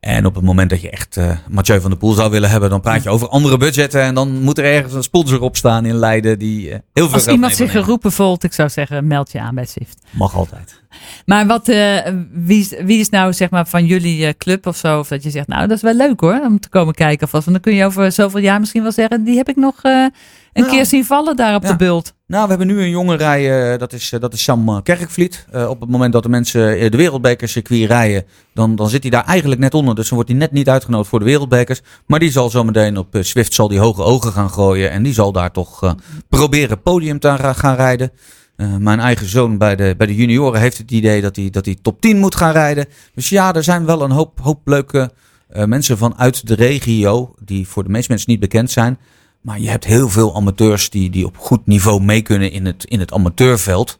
En 0.06 0.26
op 0.26 0.34
het 0.34 0.44
moment 0.44 0.70
dat 0.70 0.80
je 0.80 0.90
echt 0.90 1.16
eh 1.16 1.36
Mathieu 1.48 1.80
van 1.80 1.90
der 1.90 1.98
Poel 1.98 2.12
zou 2.12 2.30
willen 2.30 2.50
hebben, 2.50 2.70
dan 2.70 2.80
praat 2.80 3.02
je 3.02 3.08
over 3.08 3.28
andere 3.28 3.56
budgetten. 3.56 4.02
En 4.02 4.14
dan 4.14 4.42
moet 4.42 4.58
er 4.58 4.64
ergens 4.64 4.94
een 4.94 5.02
sponsor 5.02 5.40
op 5.40 5.56
staan 5.56 5.84
in 5.84 5.94
Leiden 5.94 6.38
die 6.38 6.70
eh, 6.70 6.78
heel 6.92 7.04
veel 7.04 7.14
Als 7.14 7.26
iemand 7.26 7.56
zich 7.56 7.70
geroepen 7.70 8.12
voelt, 8.12 8.44
ik 8.44 8.52
zou 8.52 8.68
zeggen: 8.68 9.06
meld 9.06 9.32
je 9.32 9.40
aan 9.40 9.54
bij 9.54 9.66
Swift. 9.66 10.02
Mag 10.10 10.34
altijd. 10.34 10.80
Maar 11.26 11.46
wat, 11.46 11.68
eh, 11.68 11.96
wie, 12.32 12.60
is, 12.60 12.74
wie 12.84 13.00
is 13.00 13.08
nou 13.08 13.32
zeg 13.32 13.50
maar 13.50 13.66
van 13.66 13.86
jullie 13.86 14.36
club 14.36 14.66
of 14.66 14.76
zo? 14.76 14.98
Of 14.98 15.08
dat 15.08 15.22
je 15.22 15.30
zegt, 15.30 15.48
nou 15.48 15.66
dat 15.66 15.76
is 15.76 15.82
wel 15.82 15.94
leuk 15.94 16.20
hoor, 16.20 16.40
om 16.44 16.60
te 16.60 16.68
komen 16.68 16.94
kijken. 16.94 17.26
Of 17.26 17.32
wat. 17.32 17.44
Want 17.44 17.62
dan 17.62 17.72
kun 17.72 17.80
je 17.80 17.86
over 17.86 18.12
zoveel 18.12 18.40
jaar 18.40 18.60
misschien 18.60 18.82
wel 18.82 18.92
zeggen, 18.92 19.24
die 19.24 19.36
heb 19.36 19.48
ik 19.48 19.56
nog 19.56 19.82
een 20.52 20.62
Nou, 20.62 20.74
keer 20.74 20.86
zien 20.86 21.04
vallen 21.04 21.36
daar 21.36 21.54
op 21.54 21.62
ja. 21.62 21.68
de 21.68 21.76
bult. 21.76 22.14
Nou, 22.26 22.42
we 22.42 22.48
hebben 22.48 22.66
nu 22.66 22.82
een 22.82 22.90
jonge 22.90 23.16
rij, 23.16 23.72
eh, 23.72 23.78
dat, 23.78 23.92
is, 23.92 24.12
eh, 24.12 24.20
dat 24.20 24.32
is 24.32 24.42
Sam 24.42 24.68
eh, 24.68 24.76
Kerkvliet. 24.82 25.46
Op 25.68 25.80
het 25.80 25.90
moment 25.90 26.12
dat 26.12 26.22
de 26.22 26.28
mensen 26.28 26.90
de 26.90 26.96
wereldbekercircuit 26.96 27.86
rijden, 27.86 28.24
dan, 28.54 28.76
dan 28.76 28.88
zit 28.88 29.02
hij 29.02 29.10
daar 29.10 29.24
eigenlijk 29.24 29.60
net 29.60 29.74
onder. 29.74 29.94
Dus 29.94 30.06
dan 30.06 30.14
wordt 30.14 30.30
hij 30.30 30.38
net 30.38 30.52
niet 30.52 30.68
uitgenodigd 30.68 31.08
voor 31.08 31.18
de 31.18 31.24
wereldbekers. 31.24 31.80
Maar 32.06 32.18
die 32.18 32.30
zal 32.30 32.50
zometeen 32.50 32.96
op 32.96 33.16
Swift 33.20 33.54
zal 33.54 33.68
die 33.68 33.78
hoge 33.78 34.02
ogen 34.02 34.32
gaan 34.32 34.50
gooien. 34.50 34.90
En 34.90 35.02
die 35.02 35.12
zal 35.12 35.32
daar 35.32 35.50
toch 35.50 35.96
proberen 36.28 36.82
podium 36.82 37.18
te 37.18 37.36
gaan 37.38 37.76
rijden. 37.76 38.12
Mijn 38.78 39.00
eigen 39.00 39.26
zoon 39.26 39.58
bij 39.58 39.76
de, 39.76 39.94
bij 39.96 40.06
de 40.06 40.14
junioren 40.14 40.60
heeft 40.60 40.78
het 40.78 40.90
idee 40.90 41.20
dat 41.20 41.36
hij, 41.36 41.50
dat 41.50 41.64
hij 41.64 41.76
top 41.82 42.00
10 42.00 42.18
moet 42.18 42.34
gaan 42.34 42.52
rijden. 42.52 42.86
Dus 43.14 43.28
ja, 43.28 43.54
er 43.54 43.64
zijn 43.64 43.84
wel 43.84 44.02
een 44.02 44.10
hoop, 44.10 44.40
hoop 44.40 44.60
leuke 44.64 45.10
mensen 45.48 45.98
vanuit 45.98 46.46
de 46.46 46.54
regio, 46.54 47.34
die 47.44 47.68
voor 47.68 47.82
de 47.84 47.90
meeste 47.90 48.10
mensen 48.10 48.30
niet 48.30 48.40
bekend 48.40 48.70
zijn. 48.70 48.98
Maar 49.42 49.60
je 49.60 49.68
hebt 49.68 49.84
heel 49.84 50.08
veel 50.08 50.34
amateurs 50.34 50.90
die, 50.90 51.10
die 51.10 51.26
op 51.26 51.36
goed 51.36 51.66
niveau 51.66 52.02
mee 52.02 52.22
kunnen 52.22 52.52
in 52.52 52.66
het, 52.66 52.84
in 52.84 53.00
het 53.00 53.12
amateurveld. 53.12 53.98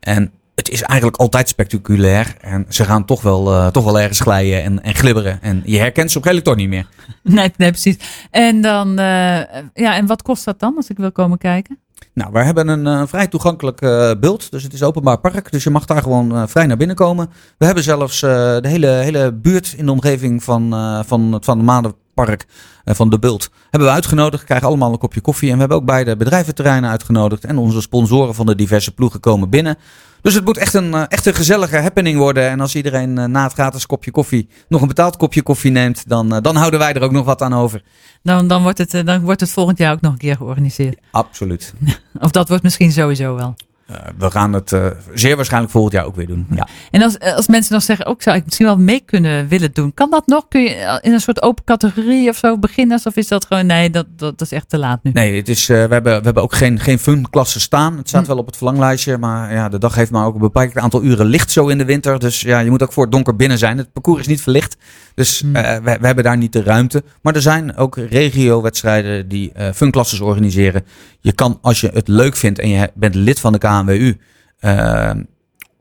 En 0.00 0.32
het 0.58 0.70
is 0.70 0.82
eigenlijk 0.82 1.20
altijd 1.20 1.48
spectaculair. 1.48 2.34
En 2.40 2.66
ze 2.68 2.84
gaan 2.84 3.04
toch 3.04 3.22
wel, 3.22 3.52
eh, 3.52 3.66
toch 3.66 3.84
wel 3.84 4.00
ergens 4.00 4.20
glijden 4.20 4.62
en, 4.62 4.82
en 4.82 4.94
glibberen. 4.94 5.42
En 5.42 5.62
je 5.64 5.78
herkent 5.78 6.10
ze 6.10 6.18
op 6.18 6.26
een 6.26 6.42
toch 6.42 6.56
niet 6.56 6.68
meer. 6.68 6.86
Nee, 7.22 7.52
nee, 7.56 7.70
precies. 7.70 7.96
En 8.30 8.60
dan, 8.60 8.88
eh, 8.98 9.40
ja, 9.74 9.96
en 9.96 10.06
wat 10.06 10.22
kost 10.22 10.44
dat 10.44 10.60
dan 10.60 10.76
als 10.76 10.90
ik 10.90 10.96
wil 10.96 11.12
komen 11.12 11.38
kijken? 11.38 11.78
Nou, 12.14 12.32
we 12.32 12.38
hebben 12.38 12.68
een 12.68 12.86
eh, 12.86 13.02
vrij 13.06 13.26
toegankelijk 13.26 13.80
bult. 14.20 14.50
Dus 14.50 14.62
het 14.62 14.72
is 14.72 14.82
openbaar 14.82 15.18
park. 15.18 15.50
Dus 15.52 15.64
je 15.64 15.70
mag 15.70 15.84
daar 15.84 16.02
gewoon 16.02 16.48
vrij 16.48 16.66
naar 16.66 16.76
binnen 16.76 16.96
komen. 16.96 17.30
We 17.58 17.64
hebben 17.64 17.84
zelfs 17.84 18.20
de 18.20 18.60
hele, 18.62 18.86
hele 18.86 19.32
buurt 19.32 19.74
in 19.76 19.86
de 19.86 19.92
omgeving 19.92 20.42
van, 20.44 20.70
van 21.06 21.38
Van 21.40 21.82
der 21.82 21.92
Maandenpark, 22.18 22.46
eh, 22.84 22.94
van 22.94 23.10
de 23.10 23.18
bult, 23.18 23.50
hebben 23.70 23.88
we 23.88 23.94
uitgenodigd. 23.94 24.44
Krijgen 24.44 24.66
allemaal 24.66 24.92
een 24.92 24.98
kopje 24.98 25.20
koffie. 25.20 25.48
En 25.48 25.54
we 25.54 25.60
hebben 25.60 25.76
ook 25.76 25.84
beide 25.84 26.16
bedrijventerreinen 26.16 26.90
uitgenodigd. 26.90 27.44
En 27.44 27.58
onze 27.58 27.80
sponsoren 27.80 28.34
van 28.34 28.46
de 28.46 28.54
diverse 28.54 28.94
ploegen 28.94 29.20
komen 29.20 29.50
binnen. 29.50 29.76
Dus 30.22 30.34
het 30.34 30.44
moet 30.44 30.56
echt 30.56 30.74
een, 30.74 30.94
eh, 30.94 31.02
echt 31.08 31.26
een 31.26 31.34
gezellige 31.34 31.76
happening 31.76 32.18
worden. 32.18 32.48
En 32.48 32.60
als 32.60 32.74
iedereen 32.74 33.18
eh, 33.18 33.24
na 33.24 33.42
het 33.42 33.52
gratis 33.52 33.86
kopje 33.86 34.10
koffie 34.10 34.48
nog 34.68 34.80
een 34.80 34.88
betaald 34.88 35.16
kopje 35.16 35.42
koffie 35.42 35.70
neemt, 35.70 36.08
dan, 36.08 36.28
dan 36.28 36.56
houden 36.56 36.80
wij 36.80 36.92
er 36.92 37.02
ook 37.02 37.12
nog 37.12 37.24
wat 37.24 37.42
aan 37.42 37.54
over. 37.54 37.82
Dan, 38.22 38.48
dan, 38.48 38.62
wordt 38.62 38.78
het, 38.78 39.06
dan 39.06 39.20
wordt 39.20 39.40
het 39.40 39.50
volgend 39.50 39.78
jaar 39.78 39.92
ook 39.92 40.00
nog 40.00 40.12
een 40.12 40.18
keer 40.18 40.36
georganiseerd. 40.36 40.98
Absoluut. 41.10 41.74
Of 42.20 42.30
dat 42.30 42.48
wordt 42.48 42.62
misschien 42.62 42.92
sowieso 42.92 43.34
wel. 43.34 43.54
Eh, 43.88 43.96
we 44.18 44.30
gaan 44.30 44.52
het 44.52 44.72
eh, 44.72 44.86
zeer 45.14 45.36
waarschijnlijk 45.36 45.72
volgend 45.72 45.94
jaar 45.94 46.04
ook 46.04 46.16
weer 46.16 46.26
doen. 46.26 46.46
Ja. 46.50 46.68
En 46.90 47.02
als, 47.02 47.18
als 47.18 47.46
mensen 47.46 47.72
nog 47.72 47.82
zeggen, 47.82 48.06
ook 48.06 48.22
zou 48.22 48.36
ik 48.36 48.44
misschien 48.44 48.66
wel 48.66 48.78
mee 48.78 49.00
kunnen 49.00 49.48
willen 49.48 49.70
doen. 49.72 49.94
Kan 49.94 50.10
dat 50.10 50.26
nog? 50.26 50.48
Kun 50.48 50.62
je 50.62 50.98
in 51.02 51.12
een 51.12 51.20
soort 51.20 51.42
open 51.42 51.64
categorie 51.64 52.28
of 52.28 52.36
zo 52.36 52.58
beginnen? 52.58 53.00
Of 53.04 53.16
is 53.16 53.28
dat 53.28 53.46
gewoon, 53.46 53.66
nee, 53.66 53.90
dat, 53.90 54.06
dat, 54.16 54.40
is 54.40 54.52
echt 54.52 54.68
te 54.68 54.78
laat 54.78 55.02
nu? 55.02 55.10
Nee, 55.10 55.36
het 55.36 55.48
is, 55.48 55.68
uh, 55.68 55.84
we, 55.84 55.92
hebben, 55.92 56.18
we 56.18 56.24
hebben 56.24 56.42
ook 56.42 56.54
geen, 56.54 56.80
geen 56.80 56.98
fun-klassen 56.98 57.60
staan. 57.60 57.96
Het 57.96 58.08
staat 58.08 58.22
hm. 58.22 58.28
wel 58.28 58.38
op 58.38 58.46
het 58.46 58.56
verlanglijstje, 58.56 59.18
maar 59.18 59.52
ja, 59.52 59.68
de 59.68 59.78
dag 59.78 59.94
heeft 59.94 60.10
maar 60.10 60.26
ook 60.26 60.34
een 60.34 60.40
bepaald 60.40 60.76
aantal 60.76 61.02
uren 61.02 61.26
licht 61.26 61.50
zo 61.50 61.68
in 61.68 61.78
de 61.78 61.84
winter. 61.84 62.18
Dus 62.18 62.40
ja, 62.40 62.58
je 62.58 62.70
moet 62.70 62.82
ook 62.82 62.92
voor 62.92 63.02
het 63.02 63.12
donker 63.12 63.36
binnen 63.36 63.58
zijn. 63.58 63.78
Het 63.78 63.92
parcours 63.92 64.20
is 64.20 64.26
niet 64.26 64.42
verlicht, 64.42 64.76
dus 65.14 65.40
hm. 65.40 65.52
we, 65.52 65.80
we, 66.00 66.06
hebben 66.06 66.24
daar 66.24 66.36
niet 66.36 66.52
de 66.52 66.62
ruimte. 66.62 67.02
Maar 67.22 67.34
er 67.34 67.42
zijn 67.42 67.76
ook 67.76 67.96
regio-wedstrijden 67.96 69.28
die 69.28 69.52
fun-klasses 69.74 70.20
organiseren. 70.20 70.84
Je 71.20 71.32
kan, 71.32 71.58
als 71.62 71.80
je 71.80 71.90
het 71.92 72.08
leuk 72.08 72.36
vindt 72.36 72.58
en 72.58 72.68
je 72.68 72.90
bent 72.94 73.14
lid 73.14 73.40
van 73.40 73.52
de 73.52 73.58
KNWU 73.58 73.77
uh, 73.86 75.10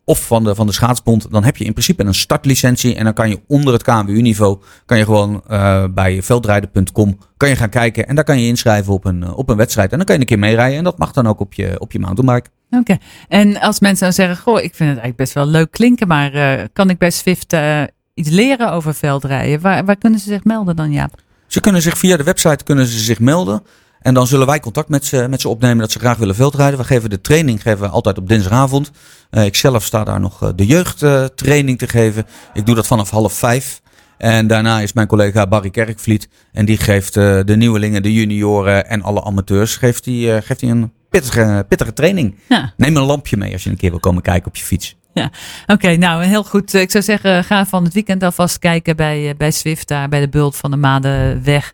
of 0.03 0.27
van 0.27 0.43
de, 0.43 0.55
van 0.55 0.67
de 0.67 0.73
schaatsbond, 0.73 1.31
dan 1.31 1.43
heb 1.43 1.57
je 1.57 1.65
in 1.65 1.71
principe 1.71 2.03
een 2.03 2.13
startlicentie. 2.13 2.95
En 2.95 3.03
dan 3.03 3.13
kan 3.13 3.29
je 3.29 3.41
onder 3.47 3.73
het 3.73 3.83
KNWU-niveau, 3.83 4.59
kan 4.85 4.97
je 4.97 5.03
gewoon 5.03 5.43
uh, 5.51 5.83
bij 5.89 6.23
veldrijden.com 6.23 7.17
kan 7.37 7.49
je 7.49 7.55
gaan 7.55 7.69
kijken. 7.69 8.07
En 8.07 8.15
daar 8.15 8.23
kan 8.23 8.39
je 8.39 8.47
inschrijven 8.47 8.93
op 8.93 9.05
een, 9.05 9.33
op 9.33 9.49
een 9.49 9.57
wedstrijd. 9.57 9.91
En 9.91 9.97
dan 9.97 10.05
kan 10.05 10.15
je 10.15 10.21
een 10.21 10.27
keer 10.27 10.39
meerijden. 10.39 10.77
En 10.77 10.83
dat 10.83 10.97
mag 10.97 11.11
dan 11.11 11.27
ook 11.27 11.39
op 11.39 11.53
je, 11.53 11.79
op 11.79 11.91
je 11.91 11.99
mountainbike. 11.99 12.49
Oké. 12.69 12.97
En 13.27 13.59
als 13.59 13.79
mensen 13.79 14.03
dan 14.03 14.13
zeggen, 14.13 14.37
goh, 14.37 14.55
ik 14.55 14.75
vind 14.75 14.89
het 14.89 14.99
eigenlijk 14.99 15.17
best 15.17 15.33
wel 15.33 15.45
leuk 15.45 15.71
klinken. 15.71 16.07
Maar 16.07 16.35
uh, 16.35 16.63
kan 16.73 16.89
ik 16.89 16.97
bij 16.97 17.11
Swift 17.11 17.53
uh, 17.53 17.83
iets 18.13 18.29
leren 18.29 18.71
over 18.71 18.93
veldrijden? 18.93 19.61
Waar, 19.61 19.85
waar 19.85 19.97
kunnen 19.97 20.19
ze 20.19 20.29
zich 20.29 20.43
melden 20.43 20.75
dan, 20.75 20.91
Jaap? 20.91 21.15
Ze 21.47 21.59
kunnen 21.59 21.81
zich 21.81 21.97
via 21.97 22.17
de 22.17 22.23
website 22.23 22.63
kunnen 22.63 22.85
ze 22.85 22.99
zich 22.99 23.19
melden. 23.19 23.63
En 24.01 24.13
dan 24.13 24.27
zullen 24.27 24.47
wij 24.47 24.59
contact 24.59 24.89
met 24.89 25.05
ze, 25.05 25.27
met 25.29 25.41
ze 25.41 25.49
opnemen 25.49 25.77
dat 25.77 25.91
ze 25.91 25.99
graag 25.99 26.17
willen 26.17 26.35
veldrijden. 26.35 26.79
We 26.79 26.85
geven 26.85 27.09
de 27.09 27.21
training 27.21 27.61
geven 27.61 27.79
we 27.79 27.87
altijd 27.87 28.17
op 28.17 28.27
dinsdagavond. 28.27 28.91
Uh, 29.31 29.45
ik 29.45 29.55
zelf 29.55 29.83
sta 29.83 30.03
daar 30.03 30.19
nog 30.19 30.43
uh, 30.43 30.49
de 30.55 30.65
jeugdtraining 30.65 31.77
te 31.77 31.87
geven. 31.87 32.25
Ik 32.53 32.65
doe 32.65 32.75
dat 32.75 32.87
vanaf 32.87 33.09
half 33.09 33.33
vijf. 33.33 33.81
En 34.17 34.47
daarna 34.47 34.79
is 34.79 34.93
mijn 34.93 35.07
collega 35.07 35.47
Barry 35.47 35.69
Kerkvliet. 35.69 36.29
En 36.51 36.65
die 36.65 36.77
geeft 36.77 37.15
uh, 37.15 37.39
de 37.45 37.55
nieuwelingen, 37.57 38.03
de 38.03 38.13
junioren 38.13 38.87
en 38.87 39.01
alle 39.01 39.23
amateurs 39.23 39.75
geeft 39.75 40.03
die, 40.03 40.41
geeft 40.41 40.59
die 40.59 40.71
een 40.71 40.91
pittige, 41.09 41.65
pittige 41.67 41.93
training. 41.93 42.35
Ja. 42.49 42.73
Neem 42.77 42.97
een 42.97 43.03
lampje 43.03 43.37
mee 43.37 43.53
als 43.53 43.63
je 43.63 43.69
een 43.69 43.77
keer 43.77 43.89
wil 43.89 43.99
komen 43.99 44.21
kijken 44.21 44.47
op 44.47 44.55
je 44.55 44.63
fiets. 44.63 44.95
Ja, 45.17 45.31
oké, 45.65 45.95
nou 45.95 46.23
heel 46.23 46.43
goed. 46.43 46.73
Ik 46.73 46.91
zou 46.91 47.03
zeggen, 47.03 47.43
ga 47.43 47.65
van 47.65 47.83
het 47.83 47.93
weekend 47.93 48.23
alvast 48.23 48.59
kijken 48.59 48.95
bij, 48.95 49.33
bij 49.37 49.51
Swift, 49.51 49.87
daar 49.87 50.09
bij 50.09 50.19
de 50.19 50.29
bult 50.29 50.55
van 50.55 50.71
de 50.71 50.77
Madenweg. 50.77 51.73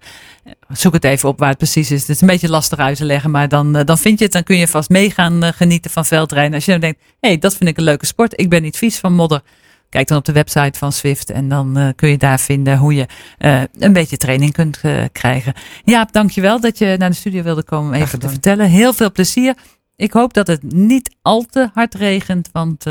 Zoek 0.68 0.94
het 0.94 1.04
even 1.04 1.30
op 1.30 1.40
waar 1.40 1.50
het 1.50 1.58
precies 1.58 1.92
is. 1.92 2.00
Het 2.00 2.10
is 2.10 2.22
een 2.22 2.28
beetje 2.28 2.50
lastig 2.50 2.80
uit 2.80 2.98
te 2.98 3.06
leggen, 3.06 3.32
maar 3.32 3.48
dan, 3.48 3.72
dan 3.72 3.98
vind 3.98 4.20
je 4.20 4.24
het. 4.24 4.34
Dan 4.34 4.44
kun 4.44 4.58
je 4.58 4.68
vast 4.68 4.90
mee 4.90 5.12
gaan 5.12 5.54
genieten 5.54 5.92
van 5.92 6.06
veldrijden. 6.06 6.54
Als 6.54 6.66
je 6.66 6.72
dan 6.72 6.80
denkt, 6.80 7.00
hé, 7.20 7.28
hey, 7.28 7.38
dat 7.38 7.56
vind 7.56 7.70
ik 7.70 7.78
een 7.78 7.84
leuke 7.84 8.06
sport. 8.06 8.40
Ik 8.40 8.50
ben 8.50 8.62
niet 8.62 8.78
vies 8.78 8.98
van 8.98 9.14
modder. 9.14 9.42
Kijk 9.94 10.08
dan 10.08 10.18
op 10.18 10.26
de 10.26 10.32
website 10.32 10.80
van 10.80 10.92
Swift 10.92 11.30
en 11.30 11.50
dan 11.50 11.78
uh, 11.78 11.88
kun 11.96 12.10
je 12.10 12.18
daar 12.18 12.40
vinden 12.40 12.78
hoe 12.78 12.96
je 12.96 13.06
uh, 13.40 13.62
een 13.80 13.94
beetje 13.94 14.18
training 14.18 14.54
kunt 14.54 14.80
uh, 14.84 15.04
krijgen. 15.12 15.54
Jaap, 15.84 16.12
dankjewel 16.12 16.60
dat 16.60 16.78
je 16.78 16.96
naar 16.98 17.10
de 17.10 17.16
studio 17.16 17.44
wilde 17.44 17.64
komen 17.64 17.96
om 17.96 18.02
even 18.02 18.20
te 18.20 18.30
vertellen. 18.30 18.70
Heel 18.70 18.94
veel 18.94 19.12
plezier. 19.12 19.56
Ik 19.96 20.12
hoop 20.12 20.34
dat 20.34 20.48
het 20.48 20.74
niet 20.74 21.16
al 21.22 21.46
te 21.50 21.70
hard 21.74 21.96
regent, 21.96 22.50
want 22.52 22.86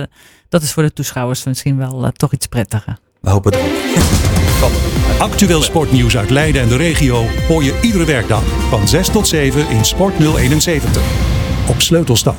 dat 0.49 0.63
is 0.63 0.73
voor 0.73 0.83
de 0.83 0.93
toeschouwers 0.93 1.45
misschien 1.45 1.77
wel 1.77 2.11
toch 2.13 2.33
iets 2.33 2.47
prettiger. 2.47 2.99
We 3.21 3.31
hopen 3.31 3.53
het 3.53 3.61
ook. 3.61 4.73
Actueel 5.19 5.63
sportnieuws 5.63 6.17
uit 6.17 6.31
Leiden 6.31 6.63
en 6.63 6.69
de 6.69 6.77
regio 6.77 7.27
hoor 7.49 7.65
je 7.65 7.79
iedere 7.83 8.05
werkdag 8.05 8.43
van 8.69 8.89
6 8.89 9.09
tot 9.09 9.29
7 9.29 9.69
in 9.69 9.85
Sport 9.85 10.15
071 10.19 11.03
op 11.69 11.81
Sleutelstad. 11.81 12.37